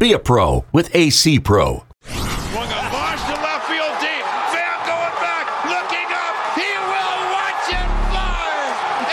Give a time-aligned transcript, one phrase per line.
[0.00, 1.84] Be a pro with AC Pro.
[2.08, 4.24] Swung a launch to left field deep.
[4.48, 6.34] Pham going back, looking up.
[6.56, 8.48] He will watch it fly.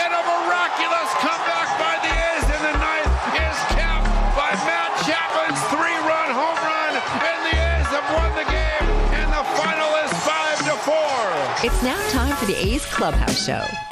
[0.00, 5.60] And a miraculous comeback by the A's in the ninth is capped by Matt Chapman's
[5.68, 6.92] three-run home run.
[7.20, 8.88] And the A's have won the game.
[9.12, 11.68] And the final is five to four.
[11.68, 13.87] It's now time for the A's Clubhouse Show.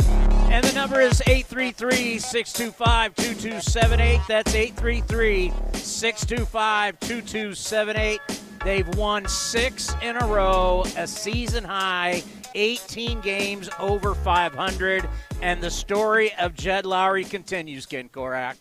[0.87, 4.21] Number is 833 625 2278.
[4.29, 8.21] That's 833 625 2278.
[8.63, 12.23] They've won six in a row, a season high,
[12.55, 15.09] 18 games over 500.
[15.43, 18.55] And the story of Jed Lowrie continues, Ken Korach.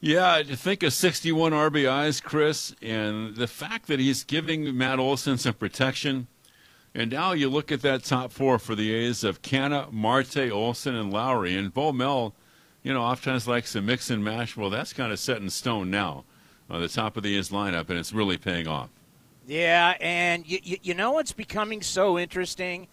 [0.00, 5.54] Yeah, think of 61 RBIs, Chris, and the fact that he's giving Matt Olson some
[5.54, 6.26] protection.
[6.94, 10.94] And now you look at that top four for the A's of Canha, Marte, Olson,
[10.94, 11.58] and Lowrie.
[11.58, 12.34] And Bo Mel,
[12.84, 14.56] you know, oftentimes likes to mix and mash.
[14.56, 16.24] Well, that's kind of set in stone now
[16.70, 18.90] on the top of the A's lineup, and it's really paying off.
[19.46, 22.86] Yeah, and you, you know what's becoming so interesting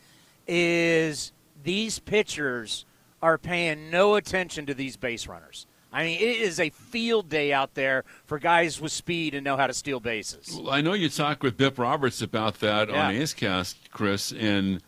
[0.47, 1.31] is
[1.63, 2.85] these pitchers
[3.21, 5.67] are paying no attention to these base runners.
[5.93, 9.57] I mean, it is a field day out there for guys with speed and know
[9.57, 10.57] how to steal bases.
[10.57, 13.07] Well, I know you talked with Bip Roberts about that Yeah.
[13.07, 14.81] on A's Cast, Chris, and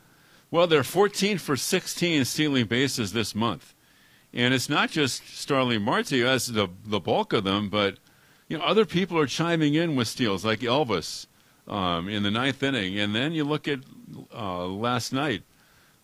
[0.49, 3.73] well, they're 14 for 16 stealing bases this month,
[4.33, 7.97] and it's not just Starling Marte who has the the bulk of them, but
[8.47, 11.25] you know other people are chiming in with steals like Elvis
[11.67, 13.79] um, in the ninth inning, and then you look at
[14.33, 15.43] uh, last night.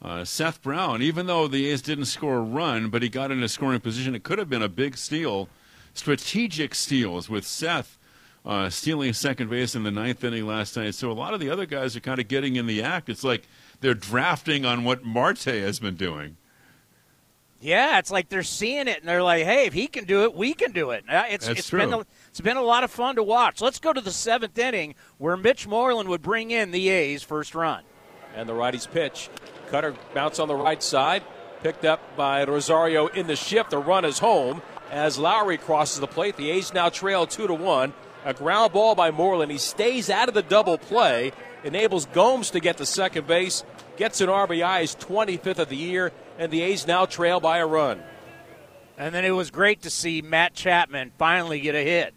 [0.02, 3.44] Uh, Seth Brown, even though the A's didn't score a run, but he got in
[3.44, 5.50] a scoring position, it could have been a big steal.
[5.94, 7.98] Strategic steals with Seth
[8.46, 10.96] uh, stealing second base in the ninth inning last night.
[10.96, 13.10] So a lot of the other guys are kind of getting in the act.
[13.10, 13.48] It's like
[13.82, 16.38] they're drafting on what Marte has been doing.
[17.62, 20.34] Yeah, it's like they're seeing it and they're like, "Hey, if he can do it,
[20.34, 22.00] we can do it." It's That's it's been true.
[22.00, 23.60] a, it's been a lot of fun to watch.
[23.60, 27.54] Let's go to the seventh inning where Mitch Moreland would bring in the A's first
[27.54, 27.84] run.
[28.34, 29.30] And the righty's pitch.
[29.70, 31.24] Cutter bounce on the right side.
[31.64, 33.72] Picked up by Rosario in the shift.
[33.72, 36.38] The run is home as Lowrie crosses the plate.
[36.38, 37.94] The A's now trail 2 to 1.
[38.26, 39.52] A ground ball by Moreland.
[39.52, 41.32] He stays out of the double play.
[41.64, 43.64] Enables Gomes to get to second base.
[43.98, 46.12] Gets an RBI, his 25th of the year.
[46.38, 48.02] And the A's now trail by a run.
[48.98, 52.14] And then it was great to see Matt Chapman finally get a hit.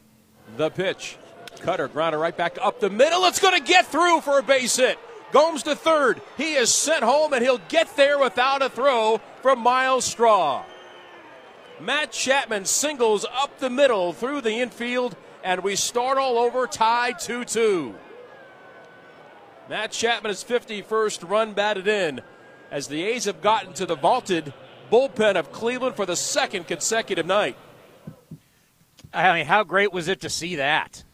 [0.57, 1.17] The pitch.
[1.61, 3.25] Cutter grounder right back up the middle.
[3.25, 4.99] It's going to get through for a base hit.
[5.33, 6.21] Gomes to third.
[6.37, 10.65] He is sent home and he'll get there without a throw from Myles Straw.
[11.81, 17.19] Matt Chapman singles up the middle through the infield, and we start all over tied
[17.19, 17.95] 2 2.
[19.69, 22.21] Matt Chapman is 51st run batted in
[22.71, 24.53] as the A's have gotten to the vaulted
[24.91, 27.57] bullpen of Cleveland for the second consecutive night.
[29.13, 31.05] I mean, how great was it to see that?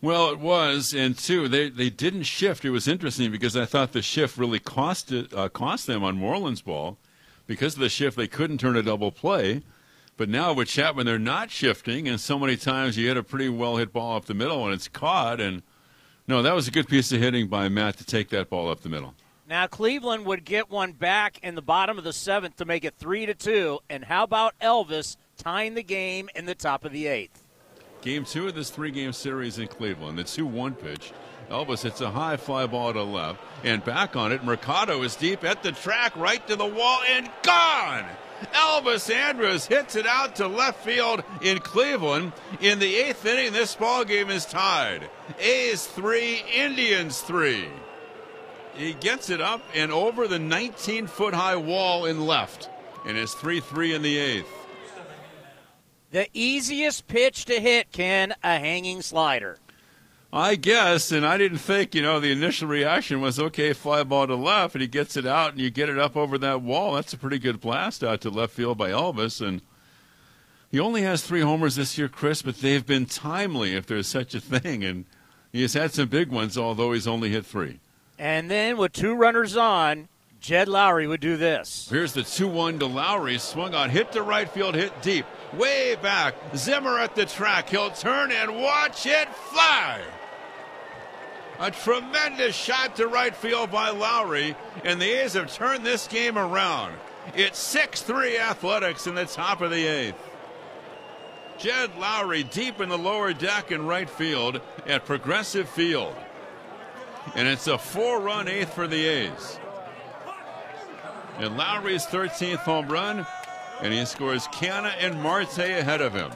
[0.00, 2.64] Well, it was, and two, they they didn't shift.
[2.64, 6.16] It was interesting because I thought the shift really cost it, uh, cost them on
[6.16, 6.98] Moreland's ball.
[7.48, 9.62] Because of the shift, they couldn't turn a double play.
[10.16, 13.48] But now with Chapman, they're not shifting, and so many times you hit a pretty
[13.48, 15.40] well hit ball up the middle, and it's caught.
[15.40, 15.62] And
[16.26, 18.80] no, that was a good piece of hitting by Matt to take that ball up
[18.80, 19.14] the middle.
[19.48, 22.94] Now Cleveland would get one back in the bottom of the seventh to make it
[22.98, 23.78] three to two.
[23.88, 27.37] And how about Elvis tying the game in the top of the eighth?
[28.00, 31.12] Game two of this three game series in Cleveland, the 2 1 pitch.
[31.50, 35.42] Elvis hits a high fly ball to left, and back on it, Mercado is deep
[35.44, 38.04] at the track, right to the wall, and gone!
[38.52, 42.32] Elvis Andrus hits it out to left field in Cleveland.
[42.60, 45.08] In the eighth inning, this ball game is tied.
[45.40, 47.68] A's three, Indians three.
[48.74, 52.70] He gets it up and over the 19 foot high wall in left,
[53.04, 54.57] and it's 3 3 in the eighth.
[56.10, 59.58] The easiest pitch to hit, Ken, a hanging slider.
[60.32, 64.26] I guess, and I didn't think, you know, the initial reaction was okay, fly ball
[64.26, 66.94] to left, and he gets it out, and you get it up over that wall.
[66.94, 69.62] That's a pretty good blast out to left field by Elvis, and
[70.70, 74.34] he only has three homers this year, Chris, but they've been timely, if there's such
[74.34, 75.06] a thing, and
[75.50, 77.80] he's had some big ones, although he's only hit three.
[78.18, 80.08] And then with two runners on,
[80.40, 81.88] Jed Lowrie would do this.
[81.90, 83.40] Here's the 2 1 to Lowrie.
[83.40, 86.34] Swung on, hit to right field, hit deep, way back.
[86.56, 87.68] Zimmer at the track.
[87.68, 90.00] He'll turn and watch it fly.
[91.58, 94.54] A tremendous shot to right field by Lowrie,
[94.84, 96.94] and the A's have turned this game around.
[97.34, 100.16] It's 6 3 athletics in the top of the eighth.
[101.58, 106.14] Jed Lowrie deep in the lower deck in right field at Progressive Field.
[107.34, 109.58] And it's a four run eighth for the A's.
[111.38, 113.24] And Lowrie's 13th home run,
[113.80, 116.32] and he scores Canha and Marte ahead of him.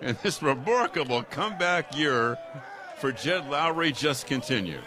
[0.00, 2.38] And this remarkable comeback year
[2.98, 4.84] for Jed Lowrie just continues.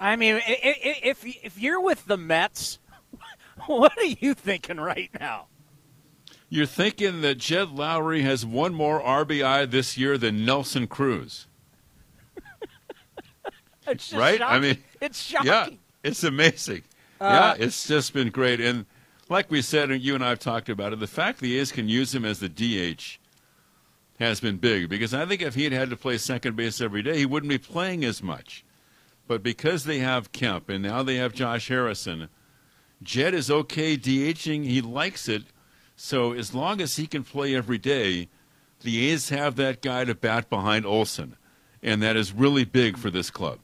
[0.00, 2.80] I mean, if if you're with the Mets,
[3.66, 5.46] what are you thinking right now?
[6.48, 11.46] You're thinking that Jed Lowrie has one more RBI this year than Nelson Cruz.
[13.86, 14.00] right?
[14.00, 14.42] Shocking.
[14.42, 15.46] I mean, it's shocking.
[15.46, 15.68] Yeah,
[16.02, 16.82] it's amazing.
[17.20, 18.60] Uh, yeah, it's just been great.
[18.60, 18.86] And
[19.28, 21.72] like we said, and you and I have talked about it, the fact the A's
[21.72, 23.18] can use him as the DH
[24.18, 27.02] has been big because I think if he had had to play second base every
[27.02, 28.64] day, he wouldn't be playing as much.
[29.26, 32.28] But because they have Kemp and now they have Josh Harrison,
[33.02, 34.64] Jed is okay DHing.
[34.64, 35.44] He likes it.
[35.96, 38.28] So as long as he can play every day,
[38.82, 41.36] the A's have that guy to bat behind Olson.
[41.82, 43.58] And that is really big for this club.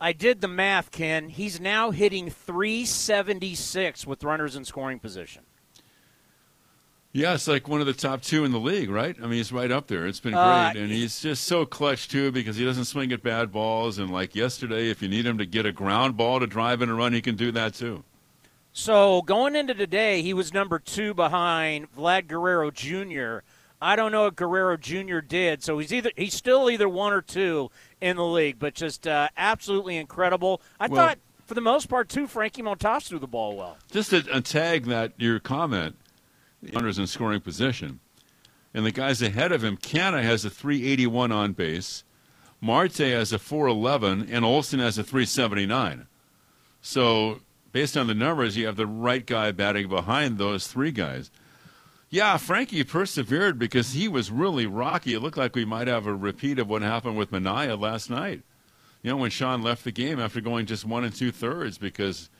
[0.00, 1.28] I did the math, Ken.
[1.28, 5.42] He's now hitting 376 with runners in scoring position.
[7.12, 9.16] Yeah, it's like one of the top two in the league, right?
[9.18, 10.06] I mean, he's right up there.
[10.06, 13.10] It's been uh, great, uh, and he's just so clutch too because he doesn't swing
[13.10, 13.98] at bad balls.
[13.98, 16.90] And like yesterday, if you need him to get a ground ball to drive in
[16.90, 18.04] a run, he can do that too.
[18.74, 23.38] So going into today, he was number two behind Vlad Guerrero Jr.
[23.80, 25.20] I don't know what Guerrero Jr.
[25.20, 27.70] did, so he's either he's still either one or two
[28.00, 30.60] in the league, but just uh, absolutely incredible.
[30.78, 33.78] I well, thought for the most part too, Frankie Montas threw the ball well.
[33.90, 35.96] Just a, a tag that your comment
[36.72, 38.00] runners in scoring position.
[38.74, 42.04] And the guys ahead of him, Canha has a 381 on base,
[42.60, 46.06] Marte has a 411, and Olson has a 379.
[46.82, 47.40] So,
[47.72, 51.30] based on the numbers, you have the right guy batting behind those three guys.
[52.08, 55.14] Yeah, Frankie persevered because he was really rocky.
[55.14, 58.42] It looked like we might have a repeat of what happened with Manaea last night.
[59.02, 62.30] You know, when Sean left the game after going just one and two thirds because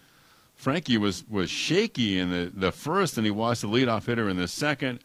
[0.54, 4.36] Frankie was, was shaky in the, the first, and he was the leadoff hitter in
[4.36, 5.00] the second.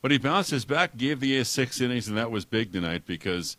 [0.00, 3.56] But he bounces back, gave the A's six innings, and that was big tonight because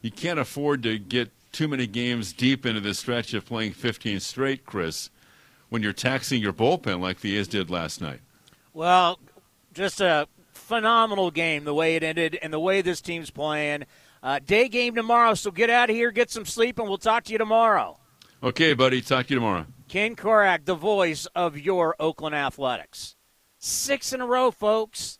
[0.00, 4.20] you can't afford to get too many games deep into the stretch of playing 15
[4.20, 5.10] straight, Chris,
[5.68, 8.20] when you're taxing your bullpen like the A's did last night.
[8.72, 9.18] Well,
[9.74, 13.84] just a phenomenal game the way it ended and the way this team's playing.
[14.22, 17.24] Uh, day game tomorrow, so get out of here, get some sleep, and we'll talk
[17.24, 17.98] to you tomorrow.
[18.42, 19.02] Okay, buddy.
[19.02, 19.66] Talk to you tomorrow.
[19.88, 23.16] Ken Korach, the voice of your Oakland Athletics.
[23.58, 25.18] Six in a row, folks.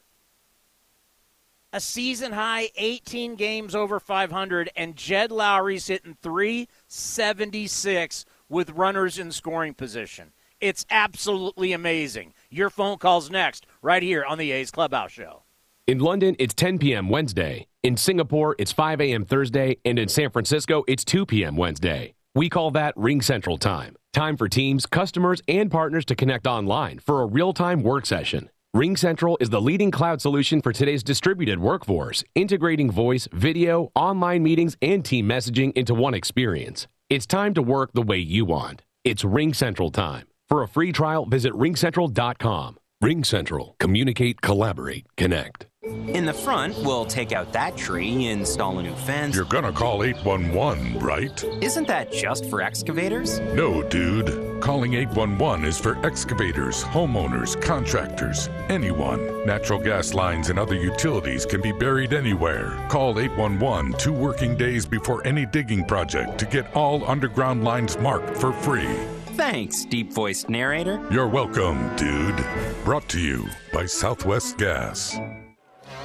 [1.72, 9.32] A season high, 18 games over 500, and Jed Lowrie's hitting 376 with runners in
[9.32, 10.32] scoring position.
[10.60, 12.32] It's absolutely amazing.
[12.54, 15.42] Your phone calls next, right here on the A's Clubhouse Show.
[15.88, 17.08] In London, it's 10 p.m.
[17.08, 17.66] Wednesday.
[17.82, 19.24] In Singapore, it's 5 a.m.
[19.24, 19.78] Thursday.
[19.84, 21.56] And in San Francisco, it's 2 p.m.
[21.56, 22.14] Wednesday.
[22.36, 23.96] We call that Ring Central Time.
[24.12, 28.48] Time for teams, customers, and partners to connect online for a real time work session.
[28.72, 34.44] Ring Central is the leading cloud solution for today's distributed workforce, integrating voice, video, online
[34.44, 36.86] meetings, and team messaging into one experience.
[37.10, 38.82] It's time to work the way you want.
[39.02, 40.28] It's Ring Central time.
[40.54, 42.78] For a free trial, visit ringcentral.com.
[43.02, 43.76] RingCentral.
[43.80, 45.66] Communicate, collaborate, connect.
[45.82, 49.34] In the front, we'll take out that tree, install a new fence.
[49.34, 51.42] You're gonna call 811, right?
[51.60, 53.40] Isn't that just for excavators?
[53.40, 54.60] No, dude.
[54.60, 59.44] Calling 811 is for excavators, homeowners, contractors, anyone.
[59.44, 62.78] Natural gas lines and other utilities can be buried anywhere.
[62.88, 68.36] Call 811 two working days before any digging project to get all underground lines marked
[68.36, 68.96] for free.
[69.36, 71.04] Thanks, deep voiced narrator.
[71.10, 72.36] You're welcome, dude.
[72.84, 75.18] Brought to you by Southwest Gas.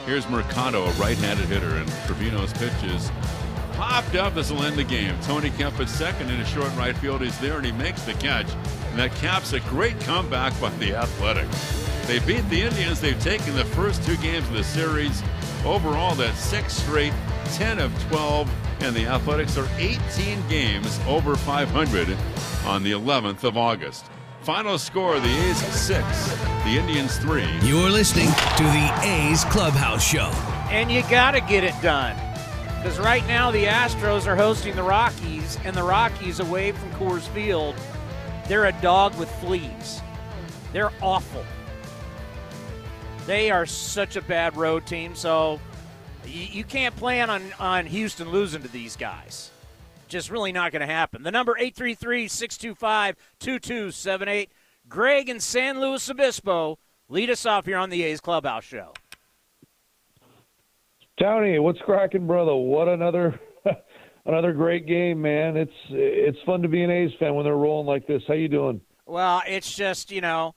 [0.07, 3.11] Here's Mercado, a right-handed hitter, and Trivino's pitches
[3.73, 4.33] popped up.
[4.33, 5.15] This will end the game.
[5.21, 7.21] Tony Kemp at second in a short right field.
[7.21, 8.47] He's there and he makes the catch.
[8.89, 11.87] And that caps a great comeback by the Athletics.
[12.07, 12.99] They beat the Indians.
[12.99, 15.21] They've taken the first two games of the series.
[15.65, 17.13] Overall, that's six straight,
[17.53, 18.49] 10 of 12,
[18.81, 22.17] and the Athletics are 18 games over 500
[22.65, 24.05] on the 11th of August.
[24.41, 26.29] Final score the A's 6,
[26.63, 27.43] the Indians 3.
[27.61, 30.31] You're listening to the A's Clubhouse Show.
[30.71, 32.15] And you got to get it done.
[32.77, 37.27] Because right now the Astros are hosting the Rockies, and the Rockies away from Coors
[37.29, 37.75] Field,
[38.47, 40.01] they're a dog with fleas.
[40.71, 41.43] They're awful.
[43.29, 45.59] They are such a bad road team, so
[46.25, 49.51] You, you can't plan on, on Houston losing to these guys.
[50.07, 51.21] Just really not going to happen.
[51.21, 54.51] The number 833 625 2278.
[54.87, 58.93] Greg in San Luis Obispo, lead us off here on the A's Clubhouse Show.
[61.19, 62.55] Tony, what's cracking, brother?
[62.55, 63.39] What another
[64.25, 65.55] another great game, man.
[65.55, 68.23] It's it's fun to be an A's fan when they're rolling like this.
[68.27, 68.81] How you doing?
[69.05, 70.55] Well, it's just you know,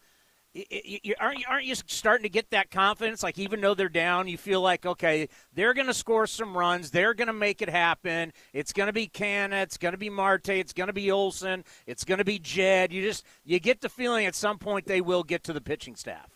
[0.54, 3.22] you, aren't you, aren't you starting to get that confidence?
[3.22, 6.90] Like even though they're down, you feel like okay, they're going to score some runs.
[6.90, 8.32] They're going to make it happen.
[8.52, 9.62] It's going to be Canha.
[9.62, 10.50] It's going to be Marte.
[10.50, 11.64] It's going to be Olson.
[11.86, 12.92] It's going to be Jed.
[12.92, 15.96] You just you get the feeling at some point they will get to the pitching
[15.96, 16.28] staff.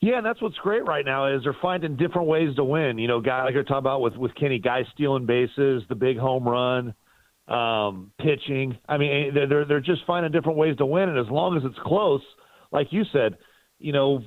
[0.00, 2.98] Yeah, and that's what's great right now is they're finding different ways to win.
[2.98, 6.16] You know, guy like you're talking about with with Kenny, guys stealing bases, the big
[6.16, 6.94] home run,
[7.48, 8.76] um, pitching.
[8.88, 11.78] I mean, they're they're just finding different ways to win, and as long as it's
[11.84, 12.22] close,
[12.72, 13.38] like you said,
[13.78, 14.22] you know,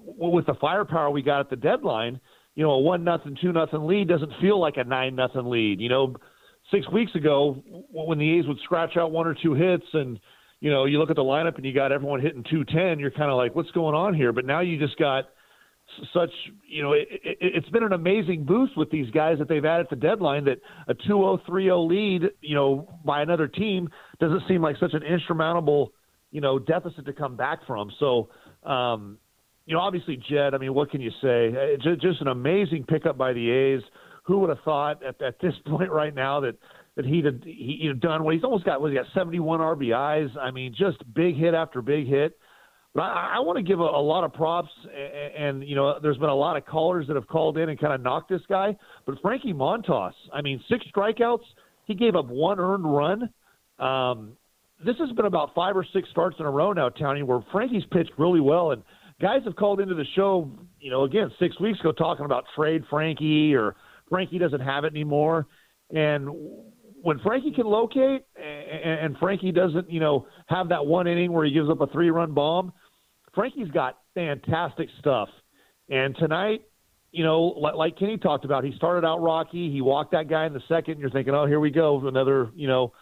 [0.00, 2.20] with the firepower we got at the deadline,
[2.54, 5.80] you know, a one nothing, two nothing lead doesn't feel like a nine nothing lead.
[5.80, 6.16] You know,
[6.70, 10.18] six weeks ago when the A's would scratch out one or two hits and
[10.62, 13.32] you know, you look at the lineup and you got everyone hitting 210, you're kind
[13.32, 14.32] of like, what's going on here?
[14.32, 15.24] But now you just got
[16.12, 16.30] such,
[16.66, 19.86] you know, it, it, has been an amazing boost with these guys that they've added
[19.90, 20.58] the deadline that
[20.88, 23.88] a 2-0, 3-0 lead, you know, by another team
[24.20, 25.92] doesn't seem like such an insurmountable,
[26.30, 27.90] you know, deficit to come back from.
[28.00, 28.28] So,
[28.64, 29.18] um,
[29.66, 31.76] you know, obviously Jed, I mean, what can you say?
[31.82, 33.82] Just, just an amazing pickup by the A's.
[34.24, 36.56] Who would have thought at, at this point right now that–
[36.96, 38.24] that he'd have, he, would done.
[38.24, 40.36] what he's almost got, was he got 71 RBIs?
[40.38, 42.38] I mean, just big hit after big hit.
[42.94, 45.98] But I, I want to give a, a lot of props, and, and you know,
[46.00, 48.42] there's been a lot of callers that have called in and kind of knocked this
[48.48, 48.76] guy.
[49.06, 51.44] But Frankie Montas, I mean, six strikeouts.
[51.84, 53.30] He gave up one earned run.
[53.78, 54.36] Um,
[54.84, 57.84] this has been about five or six starts in a row now, Townie, where Frankie's
[57.92, 58.82] pitched really well, and
[59.20, 60.50] guys have called into the show.
[60.80, 63.76] You know, again, six weeks ago, talking about trade Frankie or
[64.08, 65.46] Frankie doesn't have it anymore.
[65.94, 66.28] And
[67.02, 71.52] when Frankie can locate and, Frankie doesn't, you know, have that one inning where he
[71.52, 72.72] gives up a three run bomb,
[73.34, 75.28] Frankie's got fantastic stuff.
[75.88, 76.62] And tonight,
[77.12, 79.70] you know, like Kenny talked about, he started out rocky.
[79.70, 80.98] He walked that guy in the second.
[80.98, 82.92] You're thinking, oh, here we go, another, you know,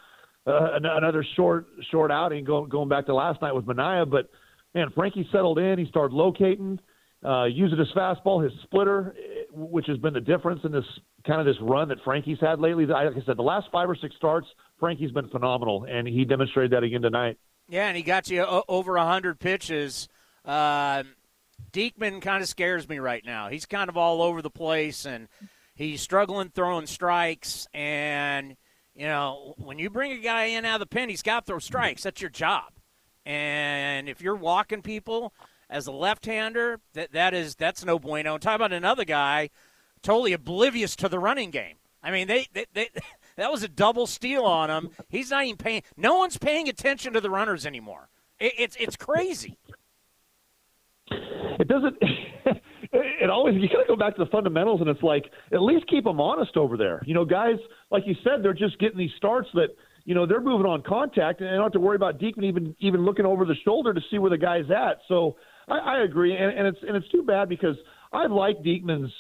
[0.47, 4.11] uh, another short short outing going going back to last night with Manaea.
[4.11, 4.31] But
[4.75, 5.79] man, Frankie settled in.
[5.79, 6.81] He started locating,
[7.25, 9.15] uh, using his fastball, his splitter,
[9.53, 10.85] which has been the difference in this
[11.27, 12.87] kind of this run that Frankie's had lately.
[12.87, 14.47] Like I said, the last five or six starts,
[14.79, 17.39] Frankie's been phenomenal, and he demonstrated that again tonight.
[17.69, 20.09] Yeah, and he got you over 100 pitches.
[20.51, 21.05] Uh,
[21.73, 23.49] Diekman kind of scares me right now.
[23.49, 25.29] He's kind of all over the place, and
[25.75, 27.69] he's struggling throwing strikes.
[27.73, 28.57] And,
[28.95, 31.47] you know, when you bring a guy in out of the pen, he's got to
[31.47, 32.03] throw strikes.
[32.03, 32.73] That's your job.
[33.25, 35.33] And if you're walking people
[35.69, 38.35] as a left-hander, that that is that's no bueno.
[38.35, 39.51] And talk about another guy–
[40.03, 41.77] totally oblivious to the running game.
[42.03, 42.89] I mean, they, they, they
[43.37, 44.91] that was a double steal on him.
[45.09, 45.83] He's not even paying.
[45.97, 48.09] No one's paying attention to the runners anymore.
[48.39, 49.59] It, it's it's crazy.
[51.11, 51.97] It doesn't.
[52.93, 56.05] it always you gotta go back to the fundamentals, and it's like at least keep
[56.05, 57.03] them honest over there.
[57.05, 57.57] You know, guys,
[57.91, 59.69] like you said, they're just getting these starts that
[60.05, 62.75] you know they're moving on contact, and they don't have to worry about Diekman even
[62.81, 64.99] even looking over the shoulder to see where the guy's at.
[65.09, 65.37] So
[65.69, 67.77] I, I agree, and, and it's and it's too bad because
[68.13, 69.13] I like Diekman's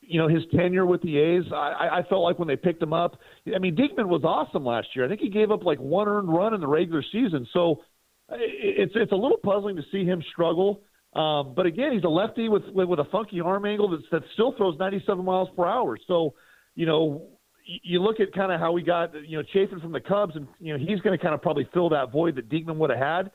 [0.00, 1.44] you know his tenure with the A's.
[1.52, 3.18] I, I felt like when they picked him up,
[3.54, 5.04] I mean Diekman was awesome last year.
[5.04, 7.46] I think he gave up like one earned run in the regular season.
[7.52, 7.82] So
[8.30, 10.82] it's it's a little puzzling to see him struggle.
[11.14, 14.22] Um, but again, he's a lefty with, with with a funky arm angle that that
[14.32, 15.98] still throws 97 miles per hour.
[16.06, 16.34] So
[16.74, 17.28] you know
[17.64, 20.46] you look at kind of how we got you know Chafin from the Cubs, and
[20.58, 22.98] you know he's going to kind of probably fill that void that Diekman would have
[22.98, 23.30] had.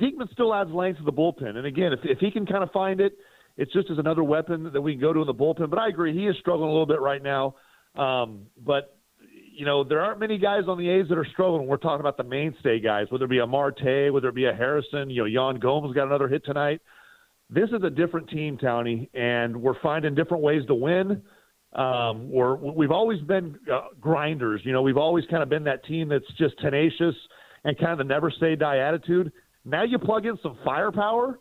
[0.00, 2.70] Diekman still adds length to the bullpen, and again, if if he can kind of
[2.70, 3.12] find it
[3.56, 5.68] it's just as another weapon that we can go to in the bullpen.
[5.68, 7.56] But I agree, he is struggling a little bit right now.
[7.94, 8.96] Um, but
[9.52, 11.66] you know, there aren't many guys on the A's that are struggling.
[11.66, 14.54] We're talking about the mainstay guys, whether it be a Marte, whether it be a
[14.54, 15.10] Harrison.
[15.10, 16.80] You know, Yan Gomes got another hit tonight.
[17.50, 21.22] This is a different team, Townie, and we're finding different ways to win.
[21.72, 24.60] Um, we're we've always been uh, grinders.
[24.64, 27.14] You know, we've always kind of been that team that's just tenacious
[27.64, 29.32] and kind of the never say die attitude.
[29.64, 31.38] Now you plug in some firepower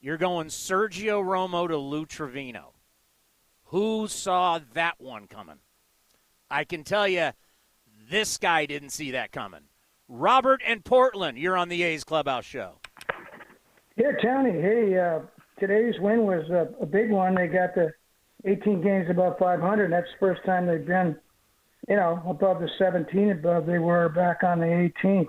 [0.01, 2.75] you're going Sergio Romo to Lou Trivino.
[3.65, 5.59] Who saw that one coming?
[6.51, 7.31] I can tell you
[8.09, 9.63] this guy didn't see that coming.
[10.07, 12.75] Robert and Portland, you're on the A's Clubhouse Show.
[13.97, 14.61] Here, Tony.
[14.61, 15.21] Hey, uh,
[15.59, 17.35] today's win was a, a big one.
[17.35, 17.91] They got the
[18.45, 19.91] 18 games above 500.
[19.91, 21.17] That's the first time they've been,
[21.89, 24.67] you know, above the 17 above they were back on the
[25.03, 25.29] 18th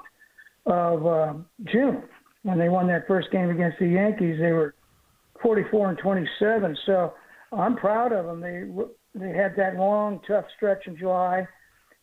[0.65, 1.33] of uh,
[1.65, 2.03] June
[2.43, 4.37] when they won that first game against the Yankees.
[4.39, 4.75] They were
[5.41, 6.77] 44 and 27.
[6.85, 7.13] So
[7.51, 8.41] I'm proud of them.
[8.41, 8.63] They
[9.17, 11.47] they had that long, tough stretch in July.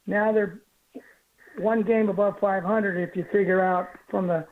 [0.07, 0.63] Now they're
[1.59, 3.09] one game above 500.
[3.09, 4.47] If you figure out from the,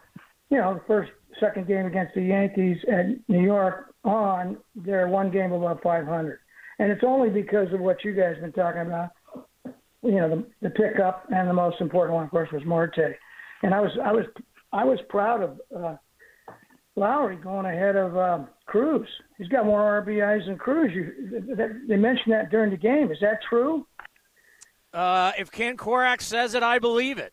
[0.51, 5.31] you know, the first second game against the Yankees at New York on, they're one
[5.31, 6.39] game above 500,
[6.79, 9.11] and it's only because of what you guys have been talking about.
[10.03, 13.17] You know, the, the pickup and the most important one, of course, was Marte,
[13.63, 14.27] and I was I was
[14.73, 15.97] I was proud of uh,
[16.97, 19.09] Lowrie going ahead of um, Cruz.
[19.39, 20.93] He's got more RBIs than Cruz.
[20.95, 21.57] You,
[21.89, 23.11] they mentioned that during the game.
[23.11, 23.87] Is that true?
[24.93, 27.33] Uh, if Ken Korach says it, I believe it.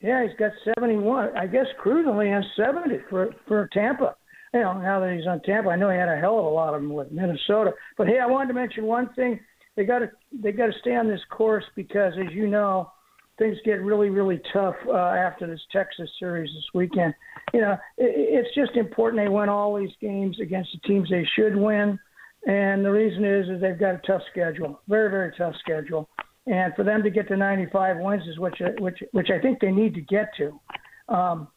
[0.00, 1.36] Yeah, he's got 71.
[1.36, 4.14] I guess Cruz only has 70 for for Tampa.
[4.54, 6.48] You know, now that he's on Tampa, I know he had a hell of a
[6.48, 7.72] lot of them with Minnesota.
[7.96, 9.40] But hey, I wanted to mention one thing.
[9.76, 12.90] They got to they got to stay on this course because, as you know,
[13.38, 17.14] things get really really tough uh, after this Texas series this weekend.
[17.54, 21.26] You know, it, it's just important they win all these games against the teams they
[21.36, 21.98] should win.
[22.46, 26.08] And the reason is is they've got a tough schedule, very very tough schedule,
[26.46, 29.72] and for them to get to 95 wins is which which which I think they
[29.72, 30.60] need to get to.
[31.08, 31.48] Um,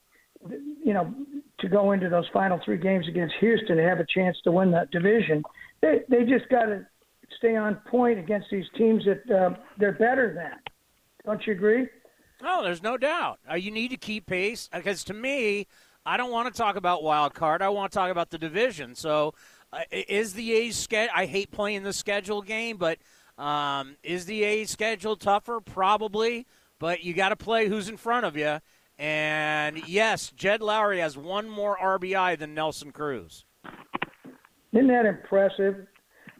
[0.83, 1.13] you know,
[1.59, 4.71] to go into those final three games against Houston to have a chance to win
[4.71, 5.43] that division,
[5.81, 6.85] they they just got to
[7.37, 10.59] stay on point against these teams that uh, they're better than.
[11.25, 11.87] Don't you agree?
[12.41, 13.39] No, there's no doubt.
[13.49, 15.67] Uh, you need to keep pace because to me,
[16.05, 17.61] I don't want to talk about wild card.
[17.61, 18.95] I want to talk about the division.
[18.95, 19.33] So
[19.71, 21.13] uh, is the A's schedule?
[21.15, 22.97] I hate playing the schedule game, but
[23.37, 25.61] um, is the A's schedule tougher?
[25.61, 26.47] Probably,
[26.79, 28.59] but you got to play who's in front of you.
[28.97, 33.45] And yes, Jed Lowrie has one more RBI than Nelson Cruz.
[34.73, 35.87] Isn't that impressive?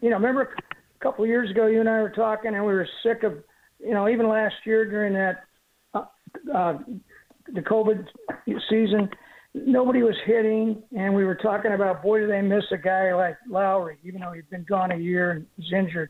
[0.01, 0.53] You know, remember
[0.99, 3.43] a couple of years ago, you and I were talking, and we were sick of,
[3.83, 5.43] you know, even last year during that
[5.93, 6.05] uh,
[6.53, 6.77] uh,
[7.53, 8.05] the COVID
[8.69, 9.09] season,
[9.53, 13.37] nobody was hitting, and we were talking about, boy, do they miss a guy like
[13.49, 16.09] Lowrie, even though he'd been gone a year and was injured.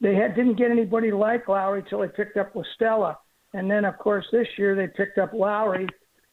[0.00, 3.18] They had, didn't get anybody like Lowrie until they picked up La Stella.
[3.54, 5.88] And then, of course, this year they picked up Lowrie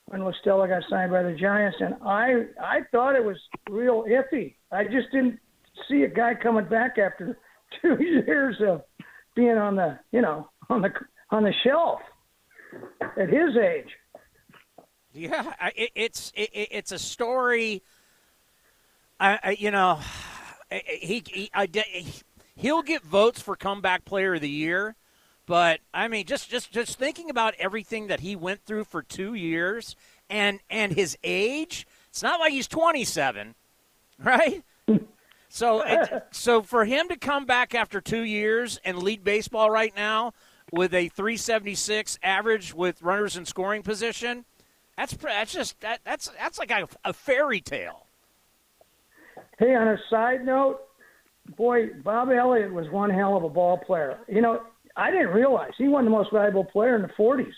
[0.05, 1.77] when La Stella got signed by the Giants.
[1.79, 3.37] And I, I thought it was
[3.69, 4.55] real iffy.
[4.71, 5.39] I just didn't
[5.89, 7.37] see a guy coming back after
[7.81, 8.81] two years of
[9.35, 10.91] being on the, you know, on the
[11.31, 11.99] on the shelf
[13.17, 13.89] at his age.
[15.13, 17.83] Yeah, it, it's it, it's a story.
[19.19, 19.99] I, I you know,
[20.71, 21.69] he, he I,
[22.55, 24.95] he'll get votes for comeback player of the year,
[25.45, 29.33] but I mean, just just just thinking about everything that he went through for two
[29.33, 29.95] years
[30.29, 33.55] and and his age, it's not like he's twenty seven,
[34.19, 34.63] right?
[35.47, 39.95] So, it, so for him to come back after two years and lead baseball right
[39.95, 40.33] now
[40.75, 44.45] with a 376 average with runners in scoring position,
[44.97, 48.07] that's that's just that, that's that's like a, a fairy tale.
[49.57, 50.81] Hey, on a side note,
[51.57, 54.19] boy, Bob Elliott was one hell of a ball player.
[54.27, 54.63] You know,
[54.97, 57.53] I didn't realize he won the most valuable player in the 40s.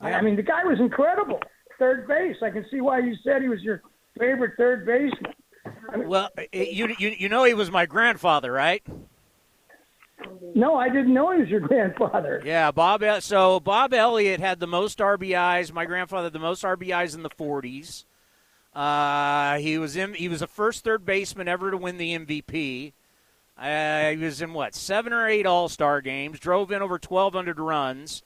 [0.00, 1.38] I mean, the guy was incredible.
[1.78, 2.36] Third base.
[2.42, 3.82] I can see why you said he was your
[4.18, 5.32] favorite third baseman.
[5.88, 8.82] I mean, well, you, you you know he was my grandfather, right?
[10.54, 12.42] No, I didn't know he was your grandfather.
[12.44, 13.04] Yeah, Bob.
[13.20, 15.72] So Bob Elliott had the most RBIs.
[15.72, 18.04] My grandfather the most RBIs in the 40s.
[18.74, 20.14] Uh, he was in.
[20.14, 22.92] He was the first third baseman ever to win the MVP.
[23.58, 26.38] Uh, he was in what seven or eight All Star games.
[26.38, 28.22] Drove in over 1,200 runs.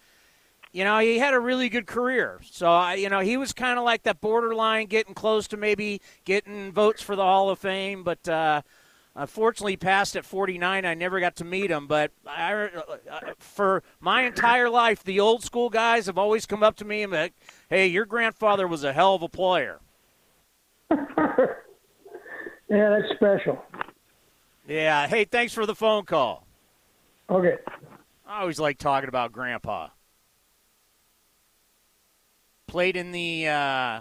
[0.73, 2.41] You know, he had a really good career.
[2.45, 6.01] So, I, you know, he was kind of like that borderline, getting close to maybe
[6.25, 8.29] getting votes for the Hall of Fame, but.
[8.29, 8.63] Uh,
[9.19, 10.85] Unfortunately, passed at 49.
[10.85, 15.43] I never got to meet him, but I, uh, for my entire life, the old
[15.43, 17.33] school guys have always come up to me and like,
[17.71, 19.81] "Hey, your grandfather was a hell of a player."
[20.91, 21.47] yeah,
[22.69, 23.65] that's special.
[24.69, 25.07] Yeah.
[25.09, 26.47] Hey, thanks for the phone call.
[27.31, 27.57] Okay.
[28.27, 29.89] I always like talking about Grandpa.
[32.67, 34.01] Played in the uh,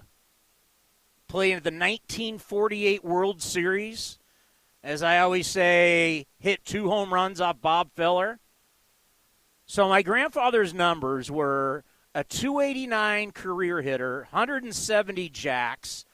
[1.30, 4.20] played in the 1948 World Series
[4.86, 8.40] as I always say, hit two home runs off Bob Feller.
[9.66, 16.06] So my grandfather's numbers were a 289 career hitter, 170 jacks,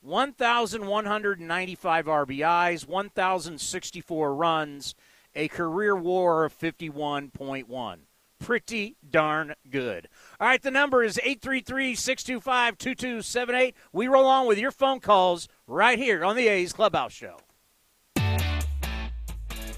[0.00, 4.94] 1,195 RBIs, 1,064 runs,
[5.34, 7.98] a career WAR of 51.1.
[8.38, 10.08] pretty darn good.
[10.38, 13.74] All right, the number is 833 625 2278.
[13.92, 17.38] We roll on with your phone calls right here on the A's Clubhouse Show.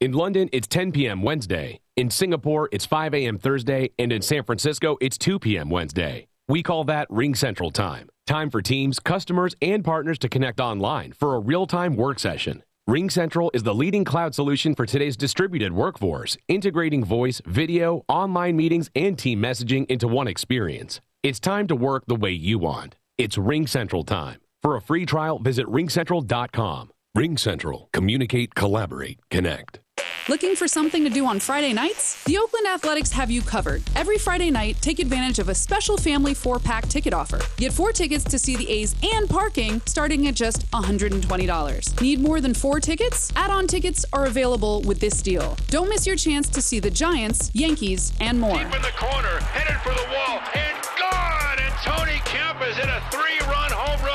[0.00, 1.22] In London, it's 10 p.m.
[1.22, 1.80] Wednesday.
[1.96, 3.38] In Singapore, it's 5 a.m.
[3.38, 3.90] Thursday.
[3.98, 5.68] And in San Francisco, it's 2 p.m.
[5.68, 6.26] Wednesday.
[6.48, 8.08] We call that Ring Central Time.
[8.26, 12.62] Time for teams, customers, and partners to connect online for a real time work session.
[12.86, 18.56] Ring Central is the leading cloud solution for today's distributed workforce, integrating voice, video, online
[18.56, 21.00] meetings, and team messaging into one experience.
[21.22, 22.96] It's time to work the way you want.
[23.18, 24.40] It's Ring Central time.
[24.62, 26.90] For a free trial, visit ringcentral.com.
[27.12, 27.88] Ring Central.
[27.92, 29.80] Communicate, collaborate, connect.
[30.28, 32.22] Looking for something to do on Friday nights?
[32.22, 33.82] The Oakland Athletics have you covered.
[33.96, 37.40] Every Friday night, take advantage of a special family four pack ticket offer.
[37.56, 42.00] Get four tickets to see the A's and parking starting at just $120.
[42.00, 43.32] Need more than four tickets?
[43.34, 45.56] Add on tickets are available with this deal.
[45.66, 48.56] Don't miss your chance to see the Giants, Yankees, and more.
[48.56, 51.58] Deep in the corner, headed for the wall, and gone!
[51.58, 54.09] And Tony Kemp is in a three-run home run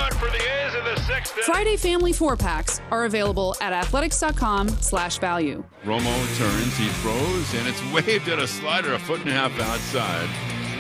[1.26, 5.64] Friday family four packs are available at athletics.com slash value.
[5.84, 9.60] Romo turns, he throws, and it's waved at a slider a foot and a half
[9.60, 10.30] outside.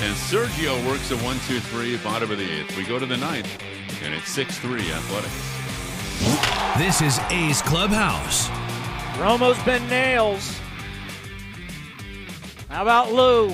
[0.01, 2.77] And Sergio works a one, two, three, bottom of the eighth.
[2.77, 3.49] We go to the ninth,
[4.03, 5.55] and it's 6 3 athletics.
[6.77, 8.49] This is A's Clubhouse.
[9.17, 10.59] Romo's been nails.
[12.69, 13.53] How about Lou?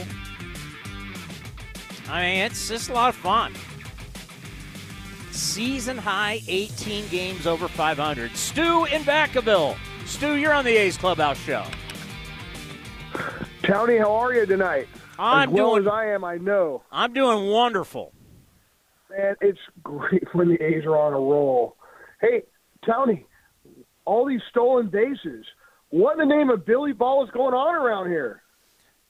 [2.10, 3.54] I mean, it's just a lot of fun.
[5.42, 8.36] Season high 18 games over 500.
[8.38, 9.76] Stu in Vacaville.
[10.06, 11.66] Stu, you're on the A's Clubhouse show.
[13.64, 14.88] Tony, how are you tonight?
[15.18, 16.84] I'm as well doing- as I am, I know.
[16.92, 18.14] I'm doing wonderful.
[19.10, 21.76] Man, it's great when the A's are on a roll.
[22.22, 22.44] Hey,
[22.86, 23.26] Tony,
[24.06, 25.46] all these stolen bases.
[25.90, 28.44] What in the name of Billy Ball is going on around here?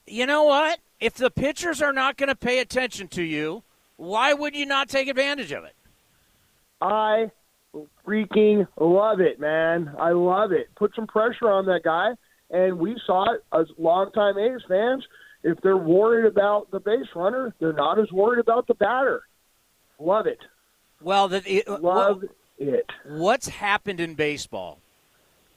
[0.08, 0.80] You know what?
[1.02, 3.64] If the pitchers are not going to pay attention to you,
[3.98, 5.76] why would you not take advantage of it?
[6.82, 7.32] I
[8.06, 9.94] freaking love it, man.
[10.00, 10.74] I love it.
[10.76, 12.12] Put some pressure on that guy,
[12.50, 15.06] and we saw it as longtime A's fans.
[15.44, 19.24] If they're worried about the base runner, they're not as worried about the batter.
[20.00, 20.40] Love it.
[21.02, 22.24] Well, the, it, uh, Love
[22.58, 22.86] it.
[23.06, 24.80] what's happened in baseball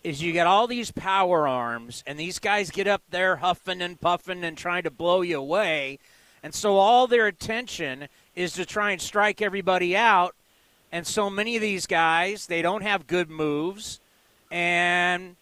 [0.03, 4.01] is you get all these power arms, and these guys get up there huffing and
[4.01, 5.99] puffing and trying to blow you away.
[6.43, 10.35] And so all their attention is to try and strike everybody out.
[10.95, 13.99] And so many of these guys, they don't have good moves.
[14.53, 15.35] And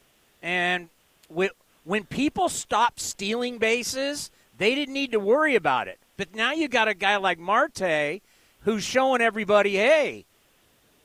[0.43, 0.89] and
[1.29, 1.51] when,
[1.85, 5.99] when people stop stealing bases, they didn't need to worry about it.
[6.17, 8.23] But now you got a guy like Marte
[8.61, 10.25] who's showing everybody, hey,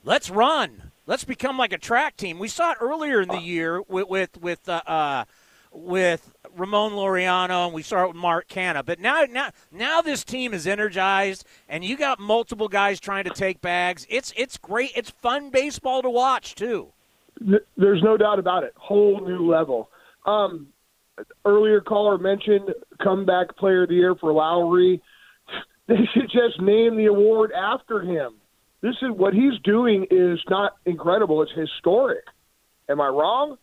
[0.02, 0.92] let's run.
[1.06, 2.38] Let's become like a track team.
[2.38, 5.24] We saw it earlier in the year with with with uh, uh,
[5.72, 8.84] with Ramon Laureano, and we start with Mark Canha.
[8.84, 13.30] But now, now, now this team is energized, and you got multiple guys trying to
[13.30, 14.06] take bags.
[14.10, 14.92] It's it's great.
[14.96, 16.92] It's fun baseball to watch too.
[17.76, 18.72] There's no doubt about it.
[18.76, 19.90] Whole new level.
[20.26, 20.68] Um,
[21.44, 25.00] earlier caller mentioned comeback player of the year for Lowrie.
[25.86, 28.34] They should just name the award after him.
[28.82, 31.40] This is what he's doing is not incredible.
[31.40, 32.24] It's historic.
[32.90, 33.56] Am I wrong?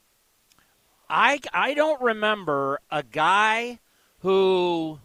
[1.09, 3.79] I I don't remember a guy
[4.19, 4.99] who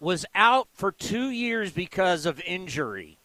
[0.00, 3.18] was out for two years because of injury,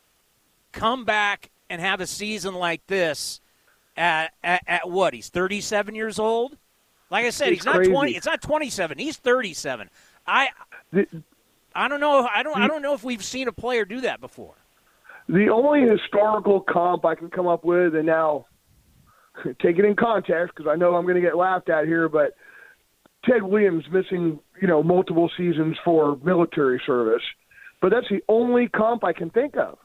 [0.71, 3.41] come back and have a season like this
[3.95, 5.13] at at, at what?
[5.13, 6.57] He's 37 years old.
[7.09, 7.91] Like I said, It's he's not crazy.
[7.91, 8.11] 20.
[8.15, 8.97] It's not 27.
[8.97, 9.89] He's 37.
[10.27, 10.49] I
[11.73, 12.27] I don't know.
[12.33, 12.57] I don't.
[12.57, 14.55] I don't know if we've seen a player do that before.
[15.29, 18.45] The only historical comp I can come up with, and now
[19.61, 22.35] take it in context because I know I'm going to get laughed at here, but
[23.25, 27.23] Ted Williams missing, you know, multiple seasons for military service,
[27.81, 29.77] but that's the only comp I can think of.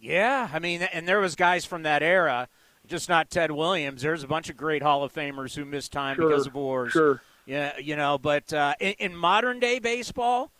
[0.00, 2.48] Yeah, I mean, and there was guys from that era,
[2.86, 4.02] just not Ted Williams.
[4.02, 6.92] There's a bunch of great Hall of Famers who missed time Sure, because of wars.
[6.92, 7.20] sure.
[7.46, 10.50] Yeah, you know, but uh, in, in modern day baseball,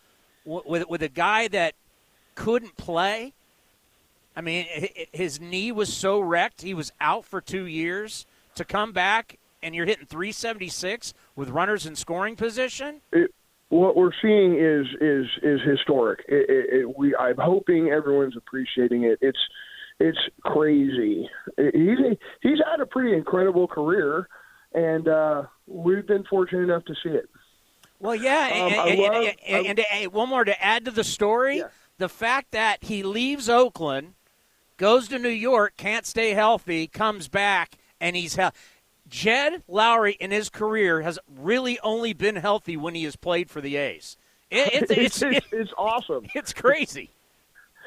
[0.44, 1.74] w- with with a guy that
[2.34, 3.34] couldn't play,
[4.38, 8.24] I mean, hi- hi- his knee was so wrecked, he was out for two years.
[8.54, 13.00] To come back and you're hitting 376 with runners in scoring position.
[13.12, 13.32] it,
[13.68, 16.20] what we're seeing is is is historic.
[16.28, 19.18] It, it, it, we I'm hoping everyone's appreciating it.
[19.20, 19.38] It's
[20.00, 21.28] it's crazy.
[21.56, 21.98] He's
[22.42, 24.28] he's had a pretty incredible career,
[24.72, 27.28] and uh, we've been fortunate enough to see it.
[28.00, 30.90] Well, yeah, Um, and, and, love- and, and, and, and one more to add to
[30.90, 31.62] the story:
[31.98, 34.14] the fact that he leaves Oakland,
[34.78, 38.56] goes to New York, can't stay healthy, comes back, and he's healthy.
[39.08, 43.60] Jed Lowrie in his career has really only been healthy when he has played for
[43.60, 44.16] the A's.
[44.50, 46.26] It, it's, it's, it's, it's awesome.
[46.34, 47.10] It's crazy.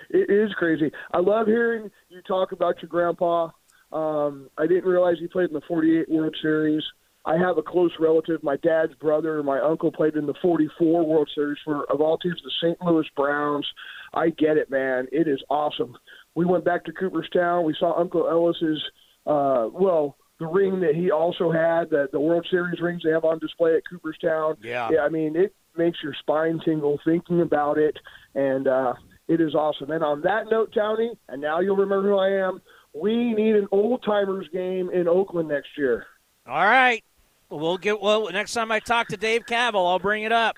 [0.10, 0.92] It is crazy.
[1.14, 3.50] I love hearing you talk about your grandpa.
[3.94, 6.84] Um, I didn't realize he played in the 48 World Series.
[7.24, 8.42] I have a close relative.
[8.44, 12.18] My dad's brother, and my uncle, played in the 44 World Series for, of all
[12.18, 12.82] teams, the St.
[12.82, 13.68] Louis Browns.
[14.14, 15.08] I get it, man.
[15.12, 15.98] It is awesome.
[16.36, 17.66] We went back to Cooperstown.
[17.66, 18.82] We saw Uncle Ellis's,
[19.26, 23.26] uh, well, the ring that he also had, the, the World Series rings they have
[23.26, 24.58] on display at Cooperstown.
[24.64, 24.90] Yeah.
[24.92, 27.98] yeah I mean, it makes your spine tingle thinking about it,
[28.34, 28.94] and uh,
[29.28, 29.92] it is awesome.
[29.92, 32.62] And on that note, Townie, and now you'll remember who I am.
[32.94, 36.06] We need an old timers game in Oakland next year.
[36.48, 37.04] All right.
[37.50, 40.56] We'll get well next time I talk to Dave Kaval, I'll bring it up.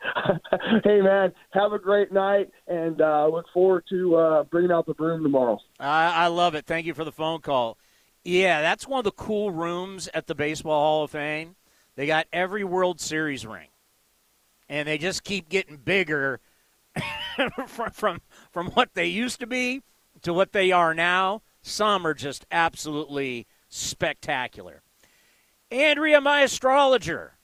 [0.84, 4.94] hey man, have a great night, and uh, look forward to uh, bringing out the
[4.94, 5.58] broom tomorrow.
[5.80, 6.66] I, I love it.
[6.66, 7.78] Thank you for the phone call.
[8.24, 11.56] Yeah, that's one of the cool rooms at the Baseball Hall of Fame.
[11.96, 13.68] They got every World Series ring,
[14.68, 16.40] and they just keep getting bigger
[17.66, 19.82] from, from from what they used to be
[20.22, 21.42] to what they are now.
[21.62, 24.82] Some are just absolutely spectacular.
[25.70, 27.37] Andrea, my astrologer,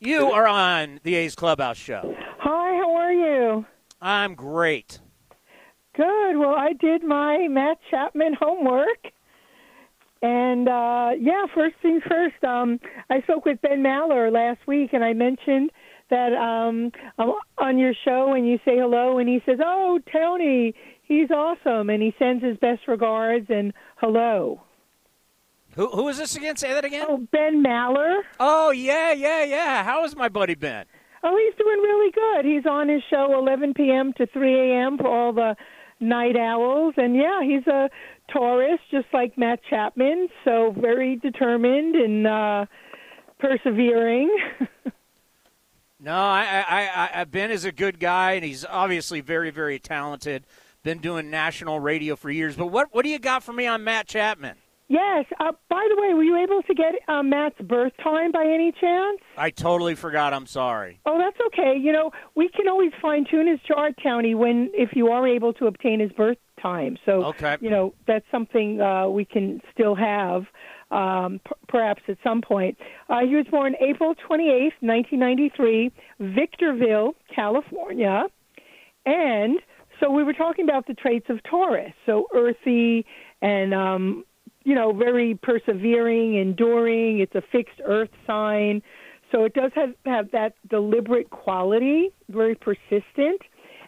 [0.00, 2.14] you are on the A's Clubhouse show.
[2.38, 3.66] Hi, how are you?
[4.00, 5.00] I'm great.
[5.96, 6.36] Good.
[6.36, 9.12] Well, I did my Matt Chapman homework.
[10.22, 12.80] And uh, yeah, first things first, um,
[13.10, 15.70] I spoke with Ben Maller last week, and I mentioned
[16.10, 20.74] that um, I'm on your show, and you say hello, and he says, "Oh, Tony,
[21.02, 24.62] he's awesome," and he sends his best regards and hello.
[25.76, 26.56] Who who is this again?
[26.56, 27.06] Say that again.
[27.08, 28.20] Oh, Ben Maller.
[28.40, 29.84] Oh yeah, yeah, yeah.
[29.84, 30.86] How is my buddy Ben?
[31.22, 32.44] Oh, he's doing really good.
[32.44, 34.12] He's on his show 11 p.m.
[34.14, 34.96] to 3 a.m.
[34.96, 35.54] for all the
[36.00, 37.90] night owls, and yeah, he's a
[38.32, 40.28] Taurus, just like Matt Chapman.
[40.44, 42.66] So very determined and uh,
[43.38, 44.34] persevering.
[45.98, 50.44] No, I, I, I, Ben is a good guy, and he's obviously very, very talented.
[50.82, 52.54] Been doing national radio for years.
[52.54, 54.56] But what, what do you got for me on Matt Chapman?
[54.88, 55.24] Yes.
[55.40, 58.72] Uh, by the way, were you able to get uh, Matt's birth time by any
[58.80, 59.18] chance?
[59.36, 60.32] I totally forgot.
[60.32, 61.00] I'm sorry.
[61.06, 61.76] Oh, that's okay.
[61.78, 65.52] You know, we can always fine tune his chart, County, when if you are able
[65.54, 66.96] to obtain his birth time.
[67.04, 67.56] So, Okay.
[67.60, 70.44] you know, that's something uh, we can still have,
[70.90, 72.78] um, p- perhaps at some point.
[73.10, 78.24] Uh, he was born April 28th, 1993, Victorville, California.
[79.04, 79.58] And
[80.00, 81.92] so we were talking about the traits of Taurus.
[82.06, 83.04] So earthy
[83.42, 84.24] and, um,
[84.66, 87.20] you know, very persevering, enduring.
[87.20, 88.82] It's a fixed earth sign.
[89.30, 93.42] So it does have, have that deliberate quality, very persistent.